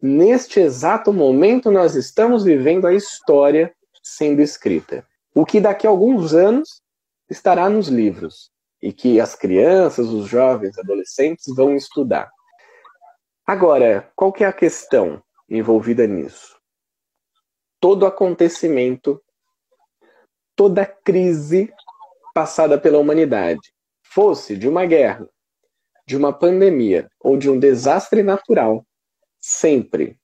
[0.00, 5.06] Neste exato momento, nós estamos vivendo a história sendo escrita.
[5.34, 6.82] O que daqui a alguns anos
[7.28, 8.50] estará nos livros
[8.82, 12.30] e que as crianças, os jovens, adolescentes vão estudar.
[13.46, 16.56] Agora, qual que é a questão envolvida nisso?
[17.80, 19.20] Todo acontecimento,
[20.58, 21.72] toda crise
[22.34, 25.26] passada pela humanidade, fosse de uma guerra,
[26.06, 28.84] de uma pandemia ou de um desastre natural,
[29.40, 30.18] sempre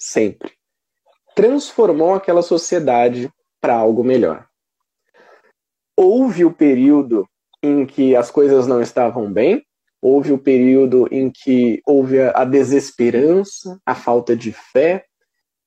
[0.00, 0.52] sempre.
[1.36, 4.46] Transformou aquela sociedade para algo melhor.
[5.94, 7.28] Houve o período
[7.62, 9.62] em que as coisas não estavam bem,
[10.00, 15.04] houve o período em que houve a desesperança, a falta de fé,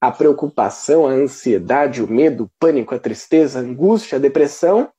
[0.03, 4.91] a preocupação, a ansiedade, o medo, o pânico, a tristeza, a angústia, a depressão,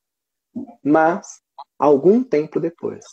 [0.83, 1.43] mas
[1.79, 3.05] algum tempo depois,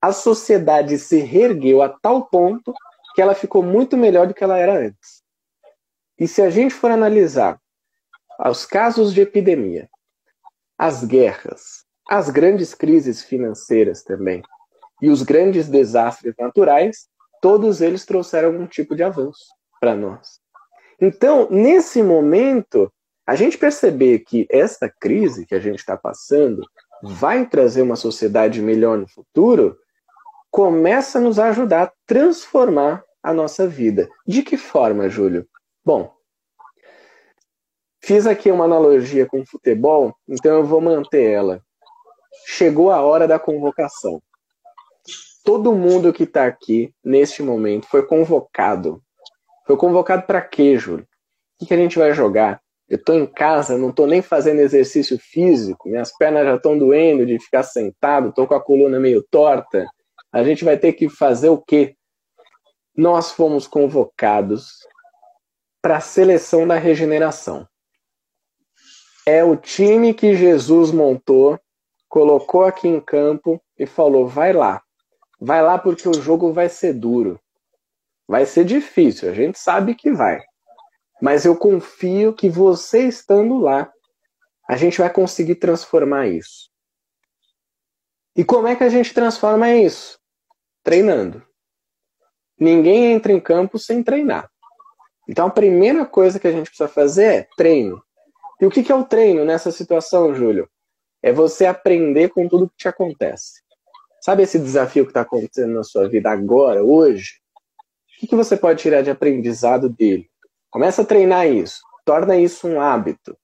[0.00, 2.72] a sociedade se reergueu a tal ponto
[3.16, 5.24] que ela ficou muito melhor do que ela era antes.
[6.16, 7.60] E se a gente for analisar
[8.46, 9.90] os casos de epidemia,
[10.78, 14.40] as guerras, as grandes crises financeiras também,
[15.02, 17.08] e os grandes desastres naturais,
[17.42, 19.46] todos eles trouxeram algum tipo de avanço
[19.80, 20.43] para nós.
[21.00, 22.92] Então, nesse momento,
[23.26, 26.62] a gente perceber que esta crise que a gente está passando
[27.02, 29.76] vai trazer uma sociedade melhor no futuro,
[30.50, 34.08] começa a nos ajudar a transformar a nossa vida.
[34.26, 35.46] De que forma, Júlio?
[35.84, 36.14] Bom,
[38.02, 41.60] fiz aqui uma analogia com o futebol, então eu vou manter ela.
[42.46, 44.22] Chegou a hora da convocação.
[45.44, 49.02] Todo mundo que está aqui neste momento foi convocado.
[49.66, 51.06] Foi convocado para quê, Júlio?
[51.60, 52.60] O que a gente vai jogar?
[52.88, 57.24] Eu estou em casa, não estou nem fazendo exercício físico, minhas pernas já estão doendo
[57.24, 59.86] de ficar sentado, estou com a coluna meio torta
[60.34, 61.94] a gente vai ter que fazer o quê?
[62.96, 64.80] Nós fomos convocados
[65.80, 67.68] para a seleção da regeneração.
[69.24, 71.56] É o time que Jesus montou,
[72.08, 74.82] colocou aqui em campo e falou: vai lá.
[75.40, 77.38] Vai lá porque o jogo vai ser duro.
[78.26, 80.40] Vai ser difícil, a gente sabe que vai.
[81.20, 83.90] Mas eu confio que você estando lá,
[84.68, 86.70] a gente vai conseguir transformar isso.
[88.36, 90.18] E como é que a gente transforma isso?
[90.84, 91.42] treinando.
[92.60, 94.48] Ninguém entra em campo sem treinar.
[95.26, 98.00] Então a primeira coisa que a gente precisa fazer é treino.
[98.60, 100.68] E o que é o treino nessa situação, Júlio?
[101.22, 103.62] É você aprender com tudo que te acontece.
[104.20, 107.40] Sabe esse desafio que está acontecendo na sua vida agora, hoje?
[108.22, 110.28] O que você pode tirar de aprendizado dele?
[110.70, 111.80] Começa a treinar isso.
[112.04, 113.36] Torna isso um hábito.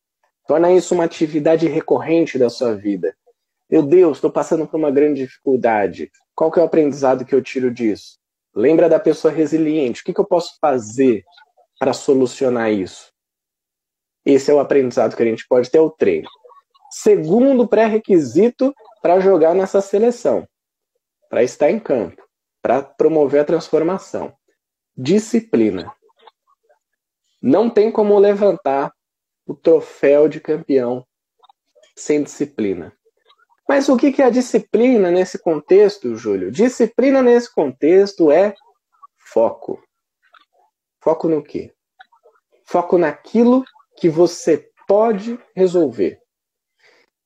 [0.47, 3.15] Torna isso uma atividade recorrente da sua vida.
[3.71, 6.11] Meu Deus, estou passando por uma grande dificuldade.
[6.35, 8.19] Qual que é o aprendizado que eu tiro disso?
[8.55, 10.03] Lembra da pessoa resiliente.
[10.03, 11.25] O que, que eu posso fazer
[11.79, 13.13] para solucionar isso?
[14.25, 16.29] Esse é o aprendizado que a gente pode ter, o treino.
[16.91, 20.47] Segundo pré-requisito para jogar nessa seleção,
[21.29, 22.23] para estar em campo,
[22.61, 24.33] para promover a transformação.
[25.03, 25.97] Disciplina.
[27.41, 28.93] Não tem como levantar
[29.47, 31.07] o troféu de campeão
[31.97, 32.95] sem disciplina.
[33.67, 36.51] Mas o que é a disciplina nesse contexto, Júlio?
[36.51, 38.55] Disciplina nesse contexto é
[39.17, 39.83] foco.
[41.03, 41.73] Foco no quê?
[42.67, 43.65] Foco naquilo
[43.97, 46.21] que você pode resolver.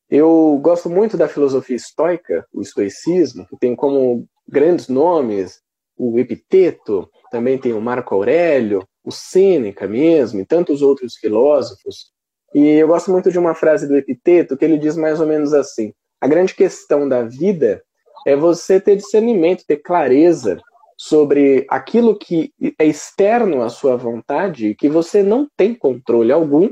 [0.08, 5.64] Eu gosto muito da filosofia estoica, o estoicismo, que tem como grandes nomes
[5.96, 12.12] o Epiteto, também tem o Marco Aurélio, o Sêneca mesmo, e tantos outros filósofos.
[12.54, 15.52] E eu gosto muito de uma frase do Epiteto que ele diz mais ou menos
[15.52, 17.82] assim: a grande questão da vida
[18.24, 20.60] é você ter discernimento, ter clareza
[20.96, 26.70] sobre aquilo que é externo à sua vontade que você não tem controle algum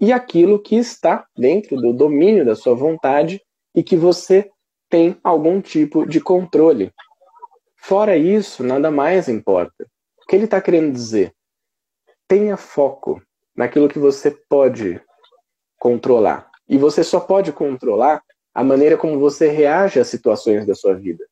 [0.00, 3.40] e aquilo que está dentro do domínio da sua vontade
[3.72, 4.50] e que você
[4.90, 6.90] tem algum tipo de controle.
[7.76, 9.86] Fora isso, nada mais importa.
[10.32, 11.34] Que ele está querendo dizer?
[12.26, 13.20] Tenha foco
[13.54, 14.98] naquilo que você pode
[15.78, 16.50] controlar.
[16.66, 21.22] E você só pode controlar a maneira como você reage às situações da sua vida.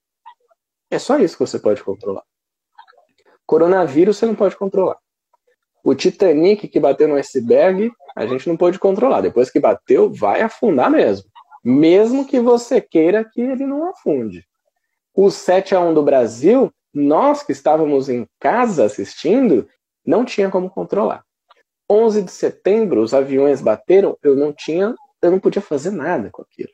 [0.90, 2.22] É só isso que você pode controlar.
[3.46, 4.98] Coronavírus você não pode controlar.
[5.82, 9.22] O Titanic que bateu no iceberg, a gente não pode controlar.
[9.22, 11.26] Depois que bateu, vai afundar mesmo.
[11.64, 14.46] Mesmo que você queira que ele não afunde.
[15.14, 19.68] O 7 a 1 do Brasil, nós que estávamos em casa assistindo,
[20.04, 21.24] não tinha como controlar.
[21.90, 26.42] 11 de setembro, os aviões bateram, eu não tinha, eu não podia fazer nada com
[26.42, 26.70] aquilo.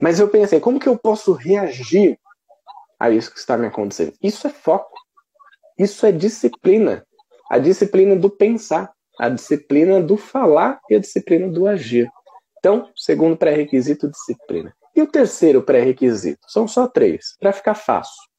[0.00, 2.18] Mas eu pensei, como que eu posso reagir
[2.98, 4.14] a isso que está me acontecendo?
[4.22, 4.98] Isso é foco.
[5.78, 7.06] Isso é disciplina.
[7.50, 12.10] A disciplina do pensar, a disciplina do falar e a disciplina do agir.
[12.58, 14.74] Então, segundo pré-requisito, disciplina.
[14.94, 16.40] E o terceiro pré-requisito?
[16.48, 18.29] São só três, para ficar fácil.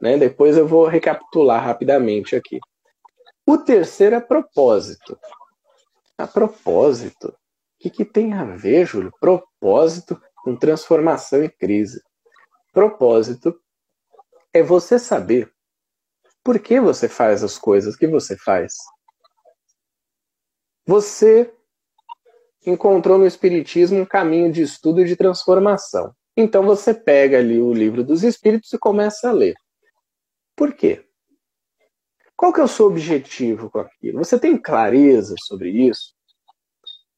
[0.00, 0.16] Né?
[0.16, 2.58] Depois eu vou recapitular rapidamente aqui.
[3.46, 5.18] O terceiro é propósito.
[6.16, 7.28] A propósito.
[7.28, 7.34] O
[7.80, 9.12] que, que tem a ver, Júlio?
[9.20, 12.02] Propósito com transformação e crise.
[12.72, 13.58] Propósito
[14.52, 15.52] é você saber
[16.42, 18.74] por que você faz as coisas que você faz.
[20.86, 21.52] Você
[22.66, 26.14] encontrou no Espiritismo um caminho de estudo e de transformação.
[26.36, 29.54] Então você pega ali o livro dos Espíritos e começa a ler.
[30.60, 31.02] Por quê?
[32.36, 34.18] Qual que é o seu objetivo com aquilo?
[34.18, 36.12] Você tem clareza sobre isso?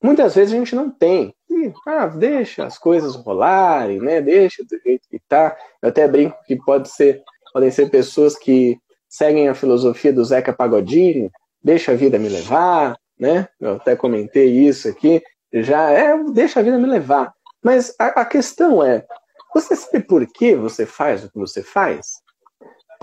[0.00, 1.34] Muitas vezes a gente não tem.
[1.50, 4.20] E, ah, deixa as coisas rolarem, né?
[4.20, 5.56] Deixa do jeito que tá.
[5.82, 7.20] Eu até brinco que pode ser,
[7.52, 8.78] podem ser pessoas que
[9.08, 11.28] seguem a filosofia do Zeca Pagodinho,
[11.60, 13.48] deixa a vida me levar, né?
[13.58, 15.20] Eu até comentei isso aqui.
[15.52, 17.34] Já é, deixa a vida me levar.
[17.60, 19.04] Mas a, a questão é,
[19.52, 22.21] você sabe por que você faz o que você faz?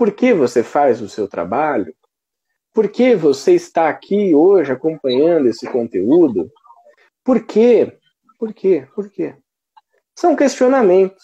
[0.00, 1.94] Por que você faz o seu trabalho?
[2.72, 6.50] Por que você está aqui hoje acompanhando esse conteúdo?
[7.22, 7.98] Por quê?
[8.38, 8.88] Por quê?
[8.94, 9.34] Por quê?
[10.16, 11.22] São questionamentos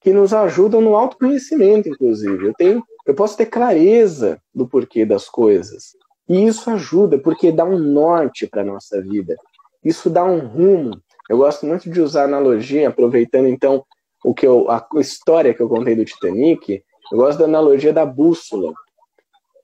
[0.00, 2.46] que nos ajudam no autoconhecimento, inclusive.
[2.46, 5.94] Eu tenho, eu posso ter clareza do porquê das coisas.
[6.26, 9.36] E isso ajuda, porque dá um norte para a nossa vida.
[9.84, 10.98] Isso dá um rumo.
[11.28, 13.84] Eu gosto muito de usar analogia, aproveitando então
[14.24, 18.04] o que eu, a história que eu contei do Titanic, eu gosto da analogia da
[18.04, 18.72] bússola.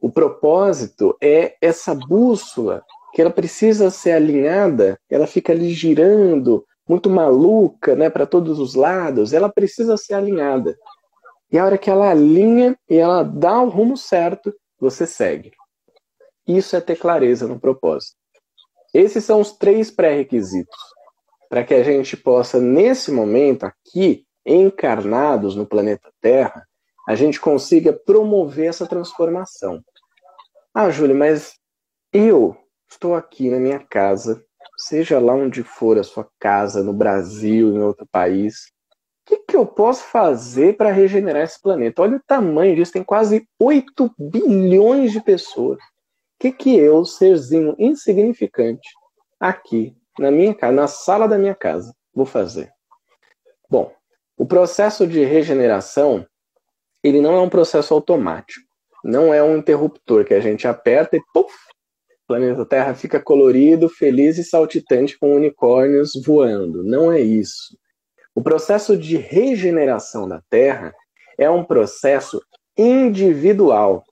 [0.00, 2.83] O propósito é essa bússola
[3.14, 8.74] que ela precisa ser alinhada, ela fica ali girando, muito maluca, né, para todos os
[8.74, 10.76] lados, ela precisa ser alinhada.
[11.50, 15.52] E a hora que ela alinha e ela dá o rumo certo, você segue.
[16.46, 18.16] Isso é ter clareza no propósito.
[18.92, 20.76] Esses são os três pré-requisitos
[21.48, 26.66] para que a gente possa, nesse momento aqui, encarnados no planeta Terra,
[27.09, 29.83] a gente consiga promover essa transformação.
[30.73, 31.55] Ah, Júlio, mas
[32.12, 32.57] eu
[32.95, 34.40] Estou aqui na minha casa,
[34.77, 38.67] seja lá onde for a sua casa, no Brasil, em outro país.
[39.23, 42.03] O que, que eu posso fazer para regenerar esse planeta?
[42.03, 45.79] Olha o tamanho disso, tem quase 8 bilhões de pessoas.
[45.79, 45.83] O
[46.38, 48.88] que, que eu, serzinho insignificante,
[49.40, 52.71] aqui, na minha casa, na sala da minha casa, vou fazer?
[53.69, 53.93] Bom,
[54.37, 56.25] o processo de regeneração,
[57.05, 58.67] ele não é um processo automático.
[59.05, 61.55] Não é um interruptor que a gente aperta e puf,
[62.27, 66.83] planeta Terra fica colorido, feliz e saltitante com unicórnios voando.
[66.83, 67.77] Não é isso.
[68.35, 70.95] O processo de regeneração da Terra
[71.38, 72.43] é um processo
[72.77, 74.03] individual.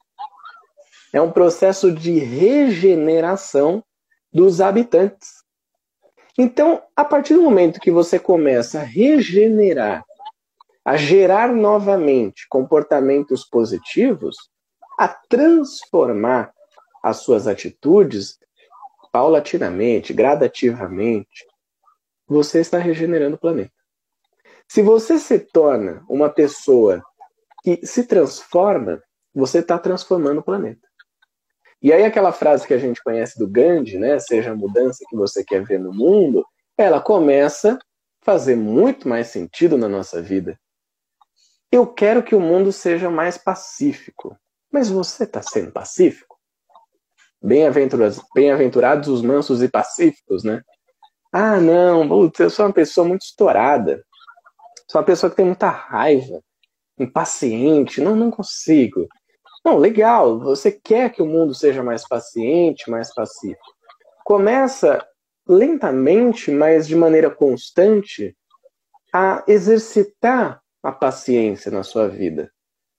[1.12, 3.82] É um processo de regeneração
[4.32, 5.42] dos habitantes.
[6.38, 10.04] Então, a partir do momento que você começa a regenerar,
[10.84, 14.36] a gerar novamente comportamentos positivos,
[14.98, 16.52] a transformar
[17.02, 18.38] as suas atitudes
[19.12, 21.46] paulatinamente, gradativamente,
[22.26, 23.72] você está regenerando o planeta.
[24.66, 27.02] Se você se torna uma pessoa
[27.62, 29.02] que se transforma,
[29.34, 30.88] você está transformando o planeta.
[31.80, 35.16] E aí aquela frase que a gente conhece do Gandhi, né, seja a mudança que
[35.16, 36.46] você quer ver no mundo,
[36.78, 37.78] ela começa a
[38.24, 40.58] fazer muito mais sentido na nossa vida.
[41.72, 44.36] Eu quero que o mundo seja mais pacífico.
[44.70, 46.38] Mas você está sendo pacífico?
[47.42, 50.62] Bem-aventurados, bem-aventurados os mansos e pacíficos, né?
[51.32, 54.04] Ah, não, putz, eu sou uma pessoa muito estourada.
[54.86, 56.42] Sou uma pessoa que tem muita raiva,
[56.98, 59.08] impaciente, não, não consigo.
[59.64, 63.74] Não, legal, você quer que o mundo seja mais paciente, mais pacífico.
[64.24, 65.02] Começa
[65.48, 68.36] lentamente, mas de maneira constante,
[69.10, 72.50] a exercitar a paciência na sua vida.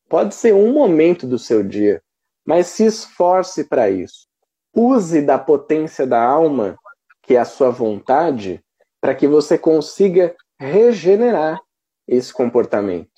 [0.10, 2.02] Pode ser um momento do seu dia,
[2.46, 4.28] mas se esforce para isso.
[4.74, 6.78] Use da potência da alma,
[7.22, 8.64] que é a sua vontade,
[9.02, 11.60] para que você consiga regenerar
[12.08, 13.10] esse comportamento.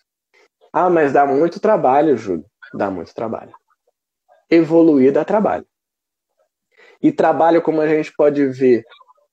[0.72, 2.46] Ah, mas dá muito trabalho, Júlio.
[2.74, 3.54] Dá muito trabalho.
[4.50, 5.66] Evoluir dá trabalho.
[7.02, 8.84] E trabalho, como a gente pode ver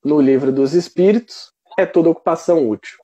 [0.05, 3.02] no livro dos Espíritos, é toda ocupação útil.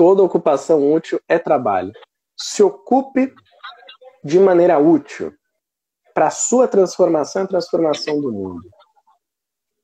[0.00, 1.92] Toda ocupação útil é trabalho.
[2.34, 3.34] Se ocupe
[4.24, 5.30] de maneira útil
[6.14, 8.62] para a sua transformação e transformação do mundo.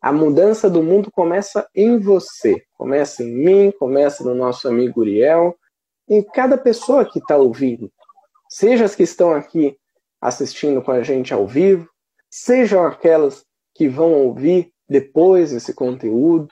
[0.00, 5.54] A mudança do mundo começa em você, começa em mim, começa no nosso amigo Uriel,
[6.08, 7.92] em cada pessoa que está ouvindo,
[8.48, 9.76] seja as que estão aqui
[10.18, 11.90] assistindo com a gente ao vivo,
[12.30, 13.44] sejam aquelas
[13.74, 16.48] que vão ouvir depois esse conteúdo,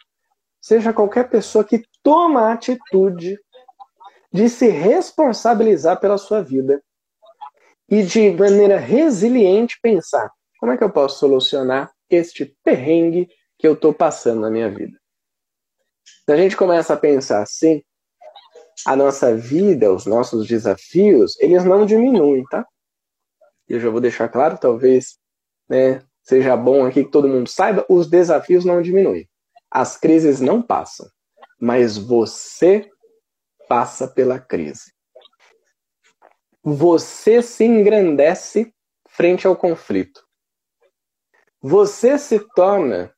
[0.61, 3.39] seja qualquer pessoa que toma a atitude
[4.35, 6.83] de se responsabilizar pela sua vida
[7.89, 10.29] e de maneira resiliente pensar
[10.59, 14.99] como é que eu posso solucionar este perrengue que eu estou passando na minha vida.
[16.25, 17.81] Se a gente começa a pensar assim,
[18.85, 22.67] a nossa vida, os nossos desafios, eles não diminuem, tá?
[23.69, 25.17] Eu já vou deixar claro, talvez,
[25.69, 29.29] né, seja bom aqui que todo mundo saiba, os desafios não diminuem.
[29.71, 31.07] As crises não passam,
[31.61, 32.91] mas você
[33.69, 34.93] passa pela crise.
[36.63, 38.73] Você se engrandece
[39.09, 40.25] frente ao conflito.
[41.61, 43.15] Você se torna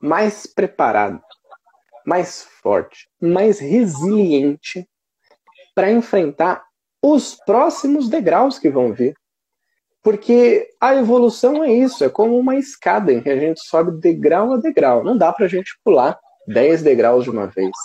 [0.00, 1.22] mais preparado,
[2.04, 4.88] mais forte, mais resiliente
[5.74, 6.64] para enfrentar
[7.02, 9.14] os próximos degraus que vão vir.
[10.02, 14.52] Porque a evolução é isso, é como uma escada em que a gente sobe degrau
[14.52, 15.02] a degrau.
[15.02, 17.76] Não dá para a gente pular 10 degraus de uma vez.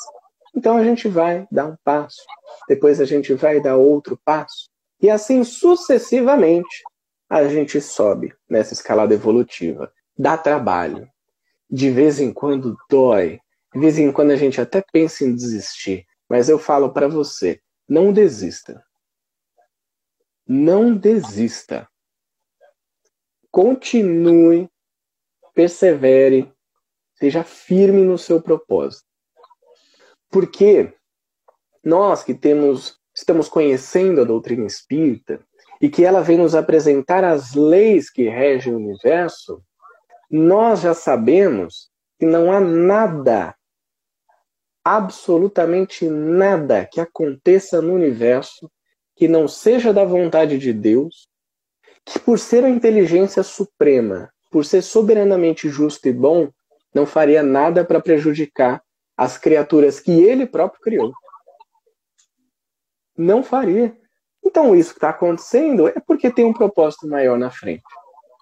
[0.56, 2.22] Então a gente vai dar um passo,
[2.68, 4.70] depois a gente vai dar outro passo,
[5.02, 6.84] e assim sucessivamente
[7.30, 9.92] a gente sobe nessa escalada evolutiva.
[10.18, 11.08] Dá trabalho.
[11.70, 13.40] De vez em quando dói.
[13.74, 16.06] De vez em quando a gente até pensa em desistir.
[16.30, 18.84] Mas eu falo para você: não desista.
[20.46, 21.88] Não desista
[23.52, 24.70] continue,
[25.54, 26.52] persevere,
[27.16, 29.06] seja firme no seu propósito.
[30.32, 30.94] Porque
[31.84, 35.46] nós que temos, estamos conhecendo a doutrina espírita
[35.82, 39.62] e que ela vem nos apresentar as leis que regem o universo,
[40.30, 43.56] nós já sabemos que não há nada,
[44.84, 48.72] absolutamente nada que aconteça no universo
[49.16, 51.28] que não seja da vontade de Deus
[52.06, 56.50] que, por ser a inteligência suprema, por ser soberanamente justo e bom,
[56.94, 58.82] não faria nada para prejudicar
[59.22, 61.14] as criaturas que ele próprio criou.
[63.16, 63.96] Não faria.
[64.44, 67.84] Então, isso que está acontecendo é porque tem um propósito maior na frente.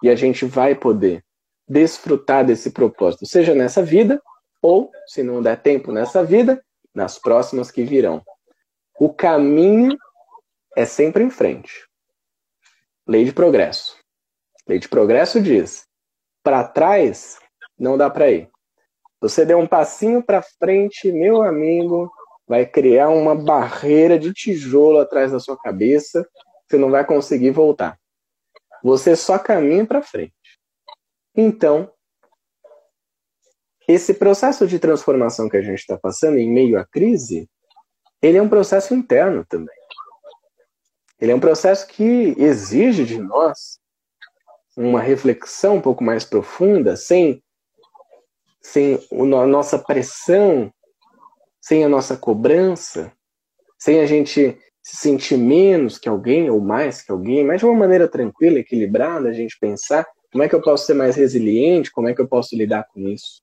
[0.02, 1.22] E a gente vai poder
[1.68, 4.22] desfrutar desse propósito, seja nessa vida,
[4.62, 6.64] ou, se não der tempo nessa vida,
[6.94, 8.24] nas próximas que virão.
[8.98, 9.98] O caminho
[10.74, 11.86] é sempre em frente.
[13.06, 13.98] Lei de progresso.
[14.66, 15.86] Lei de progresso diz:
[16.42, 17.38] para trás
[17.78, 18.49] não dá para ir.
[19.20, 22.10] Você deu um passinho para frente, meu amigo,
[22.48, 26.26] vai criar uma barreira de tijolo atrás da sua cabeça,
[26.68, 27.98] você não vai conseguir voltar.
[28.82, 30.32] Você só caminha para frente.
[31.36, 31.92] Então,
[33.86, 37.48] esse processo de transformação que a gente está passando em meio à crise,
[38.22, 39.74] ele é um processo interno também.
[41.20, 43.78] Ele é um processo que exige de nós
[44.76, 47.42] uma reflexão um pouco mais profunda, sem,
[48.60, 50.72] sem a nossa pressão,
[51.60, 53.12] sem a nossa cobrança,
[53.78, 57.74] sem a gente se sentir menos que alguém ou mais que alguém, mas de uma
[57.74, 62.08] maneira tranquila, equilibrada, a gente pensar como é que eu posso ser mais resiliente, como
[62.08, 63.40] é que eu posso lidar com isso.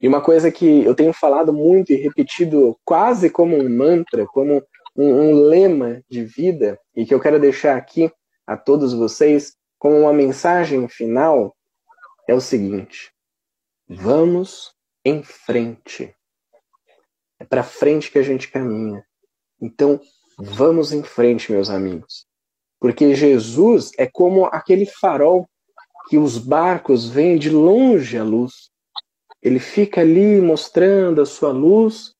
[0.00, 4.62] E uma coisa que eu tenho falado muito e repetido quase como um mantra, como
[4.94, 8.10] um, um lema de vida e que eu quero deixar aqui
[8.46, 11.54] a todos vocês como uma mensagem final
[12.28, 13.12] é o seguinte:
[13.88, 14.74] vamos
[15.04, 16.14] em frente.
[17.38, 19.04] É para frente que a gente caminha.
[19.60, 20.00] Então,
[20.38, 22.26] vamos em frente, meus amigos.
[22.80, 25.48] Porque Jesus é como aquele farol
[26.08, 28.70] que os barcos veem de longe a luz.
[29.42, 32.14] Ele fica ali mostrando a sua luz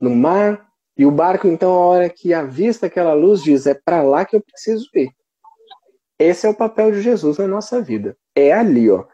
[0.00, 0.68] no mar
[0.98, 4.34] e o barco, então, a hora que avista aquela luz, diz: é para lá que
[4.34, 5.12] eu preciso ir.
[6.18, 8.16] Esse é o papel de Jesus na nossa vida.
[8.34, 9.06] É ali, ó.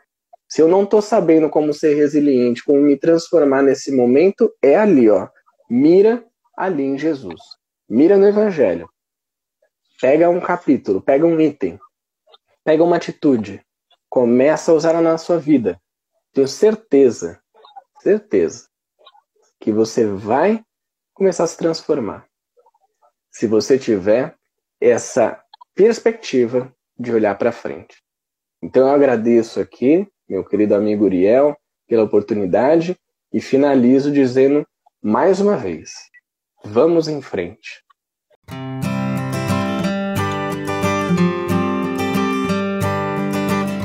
[0.49, 5.11] Se eu não estou sabendo como ser resiliente, como me transformar nesse momento, é ali,
[5.11, 5.29] ó.
[5.69, 6.25] Mira
[6.57, 7.41] ali em Jesus.
[7.89, 8.89] Mira no Evangelho.
[10.01, 11.79] Pega um capítulo, pega um item,
[12.65, 13.65] pega uma atitude,
[14.09, 15.81] começa a usar na sua vida.
[16.33, 17.41] Tenho certeza,
[18.01, 18.69] certeza,
[19.61, 20.63] que você vai
[21.15, 22.27] começar a se transformar.
[23.31, 24.37] Se você tiver
[24.81, 25.43] essa
[25.75, 28.03] perspectiva de olhar para frente.
[28.63, 31.57] Então eu agradeço aqui, meu querido amigo Uriel,
[31.87, 32.97] pela oportunidade
[33.33, 34.67] e finalizo dizendo
[35.03, 35.93] mais uma vez:
[36.65, 37.83] vamos em frente.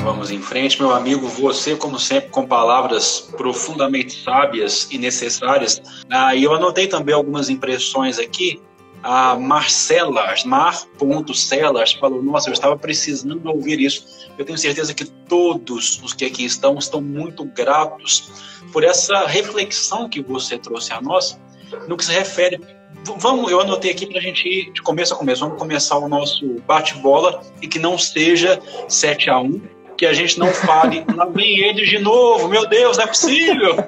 [0.03, 1.27] Vamos em frente, meu amigo.
[1.27, 5.81] Você, como sempre, com palavras profundamente sábias e necessárias.
[6.09, 8.61] Ah, e eu anotei também algumas impressões aqui.
[9.01, 14.27] A Marcela, Mar.Celas, falou: Nossa, eu estava precisando ouvir isso.
[14.37, 18.29] Eu tenho certeza que todos os que aqui estão estão muito gratos
[18.73, 21.39] por essa reflexão que você trouxe a nós
[21.87, 22.59] no que se refere
[23.05, 25.41] Vamos, eu anotei aqui para a gente ir de começo a começo.
[25.41, 29.61] Vamos começar o nosso bate-bola e que não seja 7 a 1
[29.97, 33.75] que a gente não fale, lá vem de novo, meu Deus, não é possível.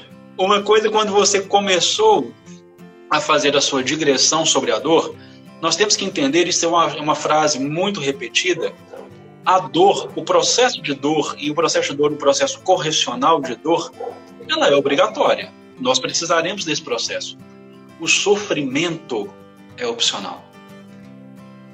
[0.44, 2.32] uma coisa, quando você começou
[3.10, 5.14] a fazer a sua digressão sobre a dor,
[5.60, 8.72] Nós temos que entender, isso é uma, é uma frase muito repetida,
[9.44, 13.56] a dor, o processo de dor e o processo de dor, o processo correcional de
[13.56, 13.92] dor,
[14.48, 15.52] ela é obrigatória.
[15.78, 17.36] Nós precisaremos desse processo.
[18.00, 19.32] O sofrimento
[19.76, 20.44] é opcional.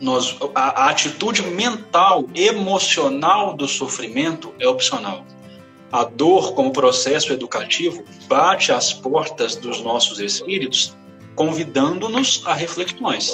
[0.01, 5.25] Nós, a, a atitude mental, emocional do sofrimento é opcional.
[5.93, 10.97] A dor, como processo educativo, bate às portas dos nossos espíritos,
[11.35, 13.33] convidando-nos a reflexões.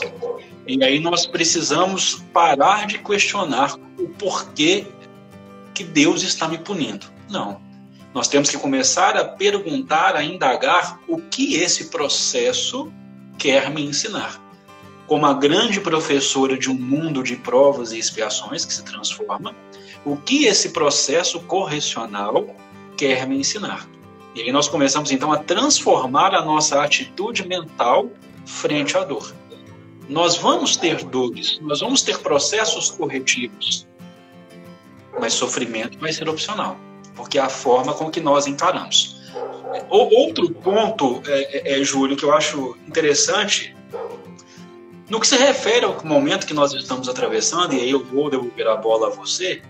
[0.67, 4.87] E aí nós precisamos parar de questionar o porquê
[5.75, 7.07] que Deus está me punindo.
[7.31, 7.61] Não.
[8.15, 12.93] Nós temos que começar a perguntar, a indagar o que esse processo
[13.39, 14.41] quer me ensinar.
[15.07, 19.55] Como a grande professora de um mundo de provas e expiações que se transforma,
[20.05, 22.55] o que esse processo correcional
[22.97, 23.89] quer me ensinar.
[24.35, 28.11] E aí nós começamos então a transformar a nossa atitude mental
[28.47, 29.33] frente à dor.
[30.09, 33.87] Nós vamos ter dores, nós vamos ter processos corretivos,
[35.21, 36.77] mas sofrimento vai ser opcional,
[37.15, 39.21] porque é a forma com que nós encaramos.
[39.89, 43.75] Outro ponto, é, é, é, Júlio, que eu acho interessante,
[45.09, 48.67] no que se refere ao momento que nós estamos atravessando, e aí eu vou devolver
[48.67, 49.63] a bola a você,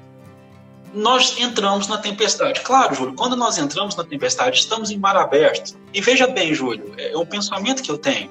[0.95, 2.61] nós entramos na tempestade.
[2.61, 5.77] Claro, Júlio, quando nós entramos na tempestade, estamos em mar aberto.
[5.93, 8.31] E veja bem, Júlio, é um pensamento que eu tenho.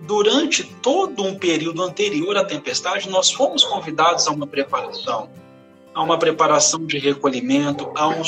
[0.00, 5.28] Durante todo um período anterior à tempestade, nós fomos convidados a uma preparação
[5.98, 8.22] a uma preparação de recolhimento, a um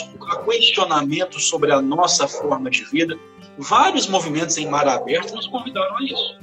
[0.44, 3.16] questionamento sobre a nossa forma de vida.
[3.56, 6.36] Vários movimentos em mar aberto nos convidaram a isso.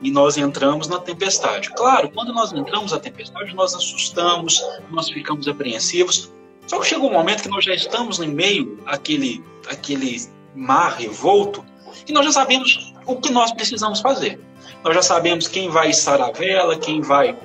[0.00, 1.68] E nós entramos na tempestade.
[1.74, 6.32] Claro, quando nós entramos na tempestade, nós assustamos, nós ficamos apreensivos.
[6.70, 10.22] Só que chega um momento que nós já estamos em meio àquele, àquele
[10.54, 11.64] mar revolto
[12.06, 14.40] e nós já sabemos o que nós precisamos fazer.
[14.84, 17.36] Nós já sabemos quem vai içar a vela, quem vai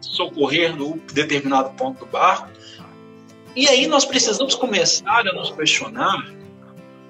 [0.00, 2.48] socorrer no determinado ponto do barco.
[3.54, 6.34] E aí nós precisamos começar a nos questionar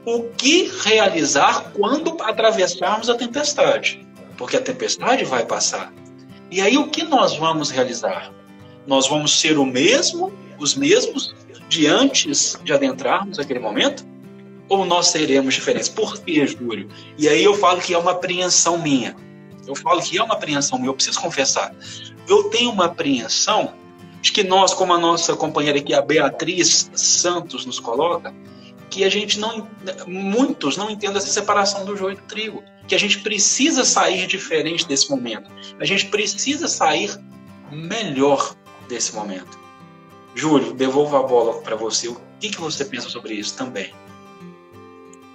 [0.05, 4.07] o que realizar quando atravessarmos a tempestade,
[4.37, 5.91] porque a tempestade vai passar.
[6.51, 8.31] E aí o que nós vamos realizar?
[8.87, 11.35] Nós vamos ser o mesmo, os mesmos
[11.69, 14.05] de antes de adentrarmos aquele momento?
[14.69, 15.89] Ou nós seremos diferentes?
[15.89, 16.89] Por que, Júlio?
[17.19, 19.15] E aí eu falo que é uma apreensão minha.
[19.67, 21.75] Eu falo que é uma apreensão minha, eu preciso confessar.
[22.29, 23.75] Eu tenho uma apreensão
[24.25, 28.35] Acho que nós, como a nossa companheira aqui, a Beatriz Santos, nos coloca,
[28.89, 29.69] que a gente não,
[30.07, 34.27] muitos não entendem essa separação do joio e do trigo, que a gente precisa sair
[34.27, 37.15] diferente desse momento, a gente precisa sair
[37.71, 38.57] melhor
[38.89, 39.59] desse momento.
[40.35, 42.09] Júlio, devolvo a bola para você.
[42.09, 43.93] O que, que você pensa sobre isso também?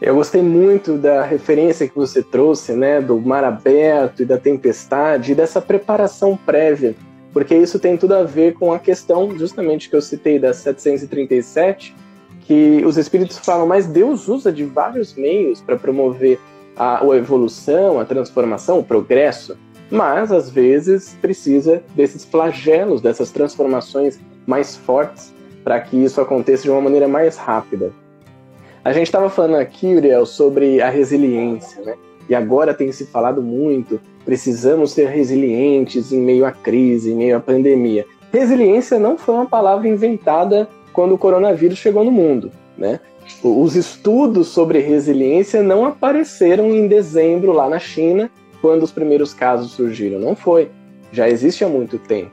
[0.02, 5.32] Eu gostei muito da referência que você trouxe, né, do mar aberto e da tempestade
[5.32, 6.95] e dessa preparação prévia
[7.34, 11.95] porque isso tem tudo a ver com a questão, justamente que eu citei das 737,
[12.41, 16.39] que os espíritos falam, mas Deus usa de vários meios para promover
[16.76, 19.58] a, a evolução, a transformação, o progresso,
[19.91, 24.20] mas às vezes precisa desses flagelos, dessas transformações
[24.50, 25.34] mais fortes,
[25.64, 27.91] para que isso aconteça de uma maneira mais rápida.
[28.84, 31.95] A gente estava falando aqui, Uriel, sobre a resiliência, né?
[32.28, 37.38] E agora tem se falado muito Precisamos ser resilientes em meio à crise, em meio
[37.38, 38.06] à pandemia.
[38.32, 43.00] Resiliência não foi uma palavra inventada quando o coronavírus chegou no mundo, né?
[43.43, 48.30] Os estudos sobre resiliência não apareceram em dezembro lá na China,
[48.62, 50.20] quando os primeiros casos surgiram.
[50.20, 50.70] Não foi.
[51.12, 52.32] Já existe há muito tempo.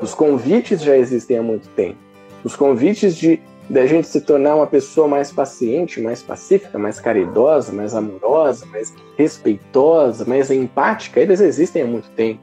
[0.00, 1.98] Os convites já existem há muito tempo.
[2.42, 7.72] Os convites de da gente se tornar uma pessoa mais paciente, mais pacífica, mais caridosa,
[7.72, 12.40] mais amorosa, mais respeitosa, mais empática, eles existem há muito tempo.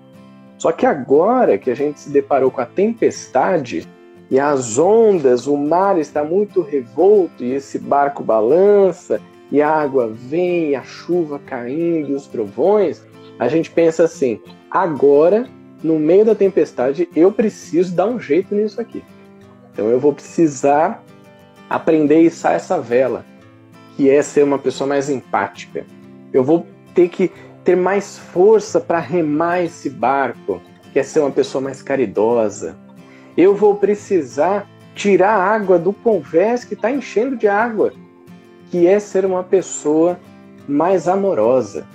[0.57, 3.87] Só que agora que a gente se deparou com a tempestade
[4.29, 9.19] e as ondas, o mar está muito revolto e esse barco balança
[9.51, 13.03] e a água vem, a chuva caindo e os trovões,
[13.37, 14.39] a gente pensa assim:
[14.69, 15.47] agora,
[15.83, 19.03] no meio da tempestade, eu preciso dar um jeito nisso aqui.
[19.73, 21.03] Então eu vou precisar
[21.69, 23.25] aprender a içar essa vela,
[23.95, 25.85] que é ser uma pessoa mais empática.
[26.33, 27.31] Eu vou ter que
[27.63, 30.61] ter mais força para remar esse barco,
[30.91, 32.75] que é ser uma pessoa mais caridosa.
[33.37, 37.93] Eu vou precisar tirar a água do convés que está enchendo de água,
[38.69, 40.19] que é ser uma pessoa
[40.67, 41.87] mais amorosa.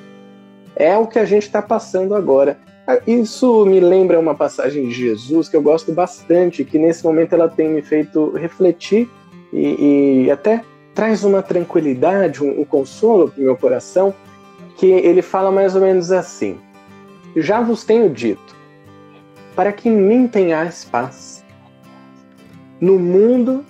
[0.74, 2.58] É o que a gente está passando agora.
[3.06, 7.48] Isso me lembra uma passagem de Jesus que eu gosto bastante, que nesse momento ela
[7.48, 9.10] tem me feito refletir
[9.52, 10.62] e, e até
[10.94, 14.14] traz uma tranquilidade, um, um consolo para o meu coração,
[14.76, 16.58] que ele fala mais ou menos assim:
[17.36, 18.54] Já vos tenho dito,
[19.56, 21.44] para que em mim tenhais paz.
[22.80, 23.64] No mundo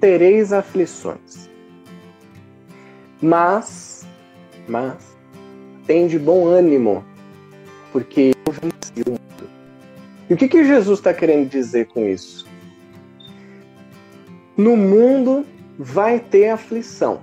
[0.00, 1.50] tereis aflições.
[3.20, 4.06] Mas,
[4.66, 5.16] mas,
[5.86, 7.04] tem de bom ânimo,
[7.92, 9.50] porque eu venci o mundo.
[10.30, 12.46] E o que, que Jesus está querendo dizer com isso?
[14.56, 15.44] No mundo
[15.78, 17.20] vai ter aflição.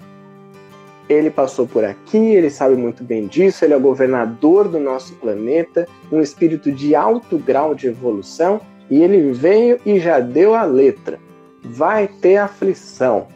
[1.08, 5.16] Ele passou por aqui, ele sabe muito bem disso, ele é o governador do nosso
[5.16, 8.62] planeta, um espírito de alto grau de evolução,
[8.92, 11.20] e ele veio e já deu a letra.
[11.64, 13.28] Vai ter aflição.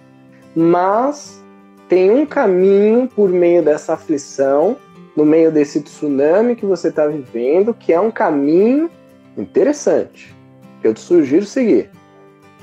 [0.55, 1.43] Mas
[1.89, 4.77] tem um caminho por meio dessa aflição,
[5.15, 8.89] no meio desse tsunami que você está vivendo, que é um caminho
[9.37, 10.35] interessante.
[10.83, 11.89] Eu te sugiro seguir.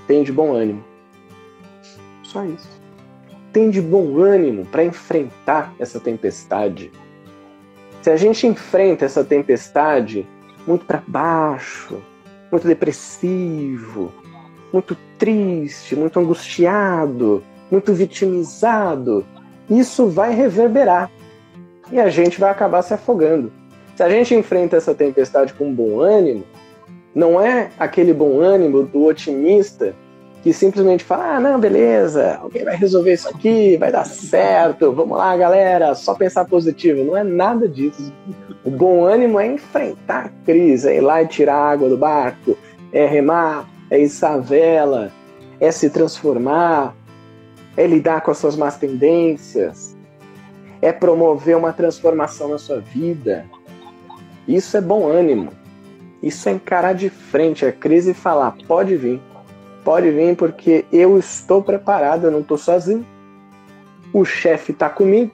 [0.07, 0.85] Tem de bom ânimo.
[2.23, 2.81] Só isso
[3.53, 6.91] tem de bom ânimo para enfrentar essa tempestade.
[8.03, 10.27] Se a gente enfrenta essa tempestade
[10.67, 11.99] muito para baixo,
[12.51, 14.13] muito depressivo,
[14.73, 19.27] muito triste, muito angustiado, muito vitimizado,
[19.69, 21.11] isso vai reverberar
[21.91, 23.53] e a gente vai acabar se afogando.
[23.97, 26.45] Se a gente enfrenta essa tempestade com bom ânimo,
[27.15, 29.95] não é aquele bom ânimo do otimista
[30.43, 35.17] que simplesmente fala: ah, não, beleza, alguém vai resolver isso aqui, vai dar certo, vamos
[35.19, 37.05] lá, galera, só pensar positivo.
[37.05, 38.13] Não é nada disso.
[38.65, 41.97] O bom ânimo é enfrentar a crise, é ir lá e tirar a água do
[41.97, 42.57] barco,
[42.93, 45.11] é remar, é içar a vela,
[45.59, 46.95] é se transformar,
[47.77, 49.97] é lidar com as suas más tendências,
[50.83, 53.47] é promover uma transformação na sua vida.
[54.47, 55.53] Isso é bom ânimo.
[56.23, 59.21] Isso é encarar de frente a crise e falar: pode vir
[59.85, 63.05] Pode vir porque eu estou preparado, eu não estou sozinho.
[64.13, 65.33] O chefe está comigo.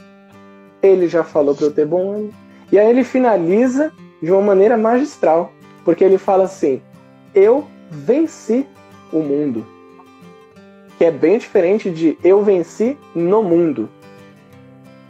[0.83, 2.35] Ele já falou para eu ter bom ânimo.
[2.71, 3.93] E aí ele finaliza
[4.23, 5.53] de uma maneira magistral,
[5.85, 6.81] porque ele fala assim:
[7.35, 8.67] Eu venci
[9.13, 9.67] o mundo.
[10.97, 13.89] Que é bem diferente de eu venci no mundo.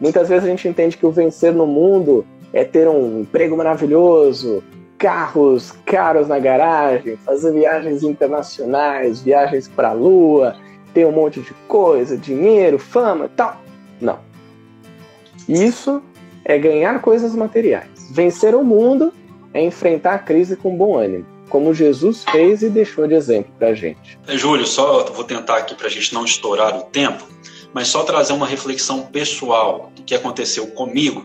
[0.00, 4.62] Muitas vezes a gente entende que o vencer no mundo é ter um emprego maravilhoso,
[4.98, 10.56] carros caros na garagem, fazer viagens internacionais, viagens para a lua,
[10.94, 13.60] ter um monte de coisa, dinheiro, fama e tal.
[14.00, 14.18] Não.
[15.48, 16.02] Isso
[16.44, 17.88] é ganhar coisas materiais.
[18.10, 19.12] Vencer o mundo
[19.52, 23.74] é enfrentar a crise com bom ânimo, como Jesus fez e deixou de exemplo para
[23.74, 24.18] gente.
[24.28, 27.26] Júlio, só vou tentar aqui para a gente não estourar o tempo,
[27.76, 31.22] mas só trazer uma reflexão pessoal do que aconteceu comigo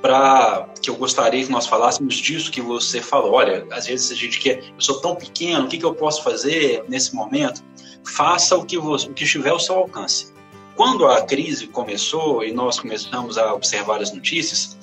[0.00, 3.34] para que eu gostaria que nós falássemos disso que você falou.
[3.34, 6.24] Olha, às vezes a gente quer, eu sou tão pequeno, o que, que eu posso
[6.24, 7.62] fazer nesse momento?
[8.02, 10.32] Faça o que, você, o que estiver ao seu alcance.
[10.74, 14.78] Quando a crise começou e nós começamos a observar as notícias,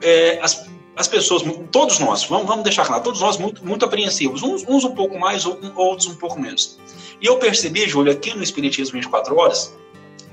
[0.00, 4.42] é, as, as pessoas, todos nós, vamos, vamos deixar claro, todos nós muito, muito apreensivos,
[4.42, 6.78] uns, uns um pouco mais, outros um pouco menos.
[7.20, 9.76] E eu percebi, Júlio, aqui no Espiritismo 24 Horas,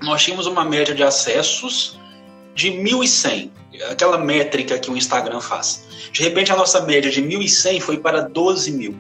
[0.01, 1.99] nós tínhamos uma média de acessos
[2.53, 3.51] de 1.100
[3.83, 5.85] aquela métrica que o Instagram faz.
[6.11, 8.95] De repente, a nossa média de 1.100 foi para 12 mil,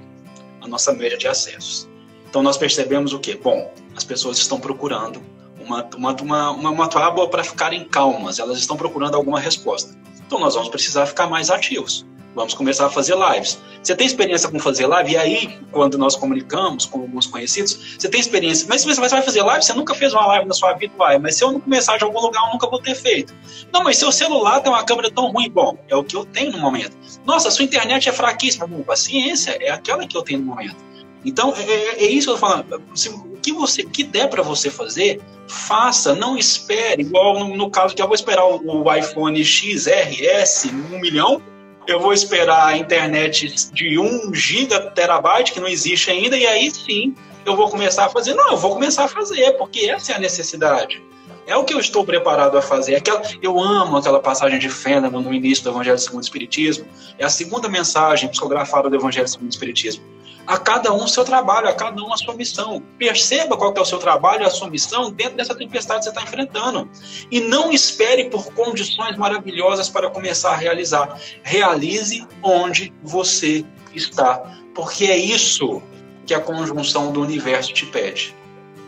[0.61, 1.87] a nossa média de acessos.
[2.29, 3.39] Então, nós percebemos o quê?
[3.41, 5.21] Bom, as pessoas estão procurando
[5.59, 9.95] uma, uma, uma, uma, uma tábua para ficarem calmas, elas estão procurando alguma resposta.
[10.25, 12.05] Então, nós vamos precisar ficar mais ativos.
[12.35, 13.57] Vamos começar a fazer lives.
[13.81, 15.13] Você tem experiência com fazer live?
[15.13, 18.67] E aí, quando nós comunicamos com alguns conhecidos, você tem experiência.
[18.67, 21.17] Mas se você vai fazer live, você nunca fez uma live na sua vida, vai.
[21.17, 23.33] Mas se eu não começar de algum lugar, eu nunca vou ter feito.
[23.71, 25.49] Não, mas seu celular tem uma câmera tão ruim.
[25.49, 26.97] Bom, é o que eu tenho no momento.
[27.25, 28.67] Nossa, sua internet é fraquíssima.
[28.67, 30.83] Bom, paciência, é aquela que eu tenho no momento.
[31.23, 32.81] Então, é, é, é isso que eu tô falando.
[32.93, 37.01] Se, o que você que der para você fazer, faça, não espere.
[37.01, 41.41] Igual no, no caso que eu vou esperar o, o iPhone XRS 1 milhão
[41.87, 46.71] eu vou esperar a internet de 1 giga terabyte, que não existe ainda, e aí
[46.71, 47.15] sim
[47.45, 48.33] eu vou começar a fazer.
[48.33, 51.03] Não, eu vou começar a fazer, porque essa é a necessidade.
[51.47, 52.95] É o que eu estou preparado a fazer.
[52.95, 56.87] Aquela, eu amo aquela passagem de Fênix no início do Evangelho segundo o Espiritismo.
[57.19, 60.14] É a segunda mensagem psicografada do Evangelho segundo o Espiritismo
[60.47, 62.81] a cada um o seu trabalho, a cada um a sua missão.
[62.97, 66.23] Perceba qual é o seu trabalho a sua missão dentro dessa tempestade que você está
[66.23, 66.89] enfrentando.
[67.31, 71.19] E não espere por condições maravilhosas para começar a realizar.
[71.43, 74.43] Realize onde você está.
[74.73, 75.81] Porque é isso
[76.25, 78.35] que a conjunção do universo te pede.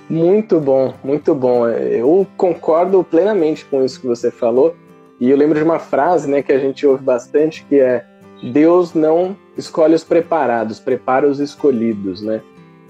[0.10, 1.68] Muito bom, muito bom.
[1.68, 4.76] Eu concordo plenamente com isso que você falou.
[5.20, 8.06] E eu lembro de uma frase né, que a gente ouve bastante, que é
[8.52, 12.42] Deus não escolhe os preparados, prepara os escolhidos, né?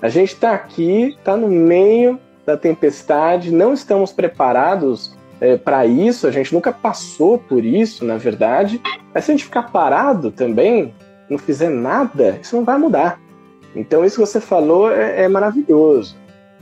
[0.02, 6.28] A gente está aqui, está no meio da tempestade, não estamos preparados é, para isso,
[6.28, 8.82] a gente nunca passou por isso, na verdade.
[9.14, 10.94] Mas se a gente ficar parado também,
[11.30, 13.20] não fizer nada, isso não vai mudar.
[13.76, 16.16] Então, isso que você falou é, é maravilhoso.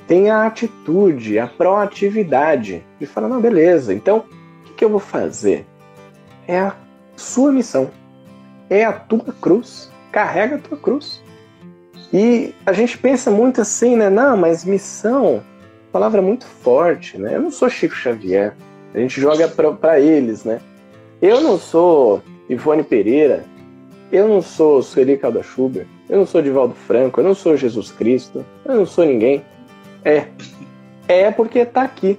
[0.08, 5.00] Tem a atitude, a proatividade de falar: não, beleza, então o que, que eu vou
[5.00, 5.66] fazer?
[6.48, 6.76] É a
[7.16, 7.90] sua missão,
[8.70, 9.92] é a tua cruz.
[10.16, 11.22] Carrega a tua cruz.
[12.14, 14.10] E a gente pensa muito assim, né?
[14.10, 15.44] Não, mas missão,
[15.92, 17.36] palavra muito forte, né?
[17.36, 18.56] Eu não sou Chico Xavier.
[18.94, 20.62] A gente joga para eles, né?
[21.22, 23.44] Eu não sou Ivone Pereira,
[24.10, 27.92] eu não sou Sueli Calda Schubert, eu não sou Divaldo Franco, eu não sou Jesus
[27.92, 29.44] Cristo, eu não sou ninguém.
[30.06, 30.28] É.
[31.10, 32.18] É porque tá aqui.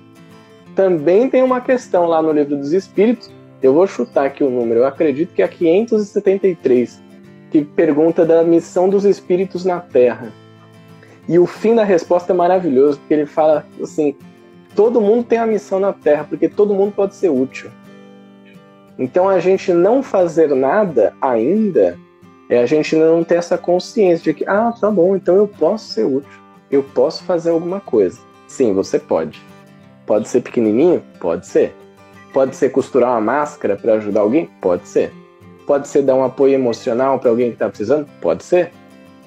[0.74, 3.30] Também tem uma questão lá no Livro dos Espíritos,
[3.62, 7.05] eu vou chutar aqui o número, eu acredito que é 573,
[7.50, 10.32] que pergunta da missão dos espíritos na Terra.
[11.28, 14.14] E o fim da resposta é maravilhoso, porque ele fala assim:
[14.74, 17.70] todo mundo tem a missão na Terra, porque todo mundo pode ser útil.
[18.98, 21.98] Então a gente não fazer nada ainda
[22.48, 25.92] é a gente não ter essa consciência de que, ah, tá bom, então eu posso
[25.92, 26.40] ser útil,
[26.70, 28.20] eu posso fazer alguma coisa.
[28.46, 29.42] Sim, você pode.
[30.06, 31.02] Pode ser pequenininho?
[31.18, 31.74] Pode ser.
[32.32, 34.48] Pode ser costurar uma máscara para ajudar alguém?
[34.60, 35.12] Pode ser.
[35.66, 38.06] Pode ser dar um apoio emocional para alguém que está precisando?
[38.20, 38.70] Pode ser.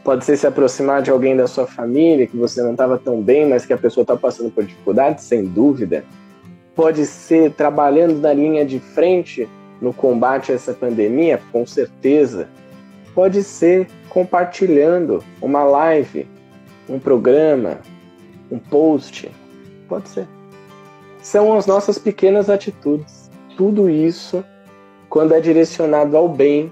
[0.04, 3.48] Pode ser se aproximar de alguém da sua família que você não estava tão bem,
[3.48, 5.26] mas que a pessoa está passando por dificuldades?
[5.26, 6.06] Sem dúvida.
[6.74, 9.50] Pode ser trabalhando na linha de frente
[9.82, 11.42] no combate a essa pandemia?
[11.52, 12.48] Com certeza.
[13.14, 16.26] Pode ser compartilhando uma live,
[16.88, 17.80] um programa,
[18.50, 19.30] um post.
[19.90, 20.28] Pode ser.
[21.22, 23.30] São as nossas pequenas atitudes.
[23.58, 24.44] Tudo isso,
[25.10, 26.72] quando é direcionado ao bem,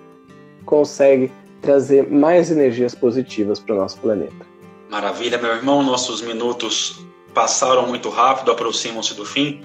[0.65, 1.31] consegue
[1.61, 4.45] trazer mais energias positivas para o nosso planeta.
[4.89, 5.83] Maravilha, meu irmão.
[5.83, 9.61] Nossos minutos passaram muito rápido, aproximam-se do fim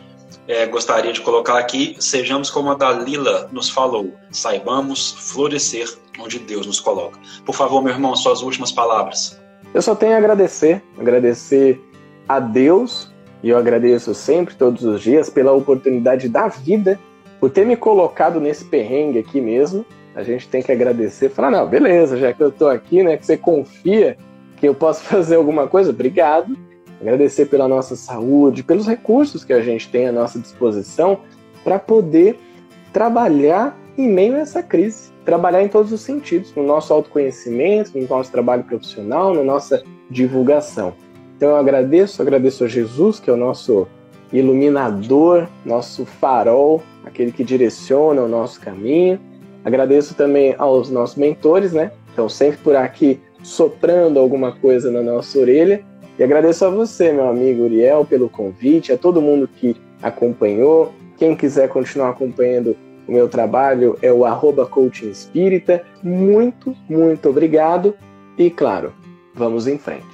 [0.49, 6.67] é, gostaria de colocar aqui: sejamos como a Dalila nos falou, saibamos florescer onde Deus
[6.67, 7.19] nos coloca.
[7.45, 9.41] Por favor, meu irmão, suas últimas palavras.
[9.73, 11.81] Eu só tenho a agradecer, agradecer
[12.29, 13.11] a Deus,
[13.43, 17.01] e eu agradeço sempre, todos os dias, pela oportunidade da vida,
[17.43, 19.85] por ter me colocado nesse perrengue aqui mesmo.
[20.15, 23.27] A gente tem que agradecer, falar, não, beleza, já que eu tô aqui, né, que
[23.27, 24.17] você confia
[24.59, 26.57] que eu posso fazer alguma coisa, obrigado
[27.01, 31.19] agradecer pela nossa saúde, pelos recursos que a gente tem à nossa disposição
[31.65, 32.39] para poder
[32.93, 38.07] trabalhar em meio a essa crise, trabalhar em todos os sentidos, no nosso autoconhecimento, no
[38.07, 40.95] nosso trabalho profissional, na nossa divulgação.
[41.37, 43.89] Então eu agradeço, agradeço a Jesus, que é o nosso
[44.33, 49.21] iluminador, nosso farol, aquele que direciona o nosso caminho.
[49.65, 51.93] Agradeço também aos nossos mentores, né?
[52.09, 55.85] Estão sempre por aqui soprando alguma coisa na nossa orelha
[56.19, 60.93] e agradeço a você, meu amigo Uriel, pelo convite, a todo mundo que acompanhou.
[61.17, 62.77] Quem quiser continuar acompanhando
[63.09, 65.83] o meu trabalho é o arroba coaching espírita.
[66.03, 67.95] Muito, muito obrigado
[68.37, 68.93] e, claro,
[69.35, 70.12] vamos em frente.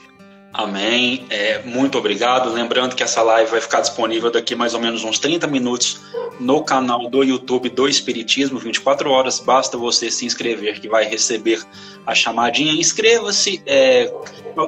[0.59, 1.25] Amém.
[1.31, 2.53] É, muito obrigado.
[2.53, 6.01] Lembrando que essa live vai ficar disponível daqui mais ou menos uns 30 minutos
[6.41, 9.39] no canal do YouTube do Espiritismo 24 horas.
[9.39, 11.65] Basta você se inscrever que vai receber
[12.05, 12.73] a chamadinha.
[12.73, 13.63] Inscreva-se.
[13.67, 14.13] É,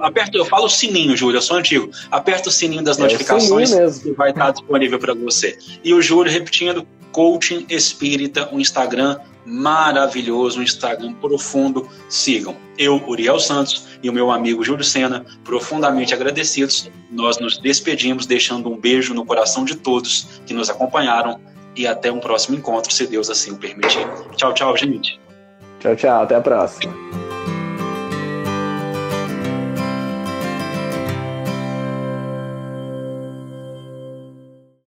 [0.01, 1.91] aperta, eu falo sininho, Júlio, eu sou antigo.
[2.09, 5.59] Aperta o sininho das é notificações que vai estar disponível para você.
[5.83, 11.89] E o Júlio repetindo, Coaching Espírita, o Instagram maravilhoso, um Instagram profundo.
[12.09, 12.57] Sigam.
[12.79, 16.91] Eu, Uriel Santos e o meu amigo Júlio Sena, profundamente agradecidos.
[17.11, 21.41] Nós nos despedimos, deixando um beijo no coração de todos que nos acompanharam
[21.77, 24.07] e até um próximo encontro, se Deus assim o permitir.
[24.37, 25.21] Tchau, tchau, gente.
[25.81, 26.23] Tchau, tchau.
[26.23, 27.30] Até a próxima.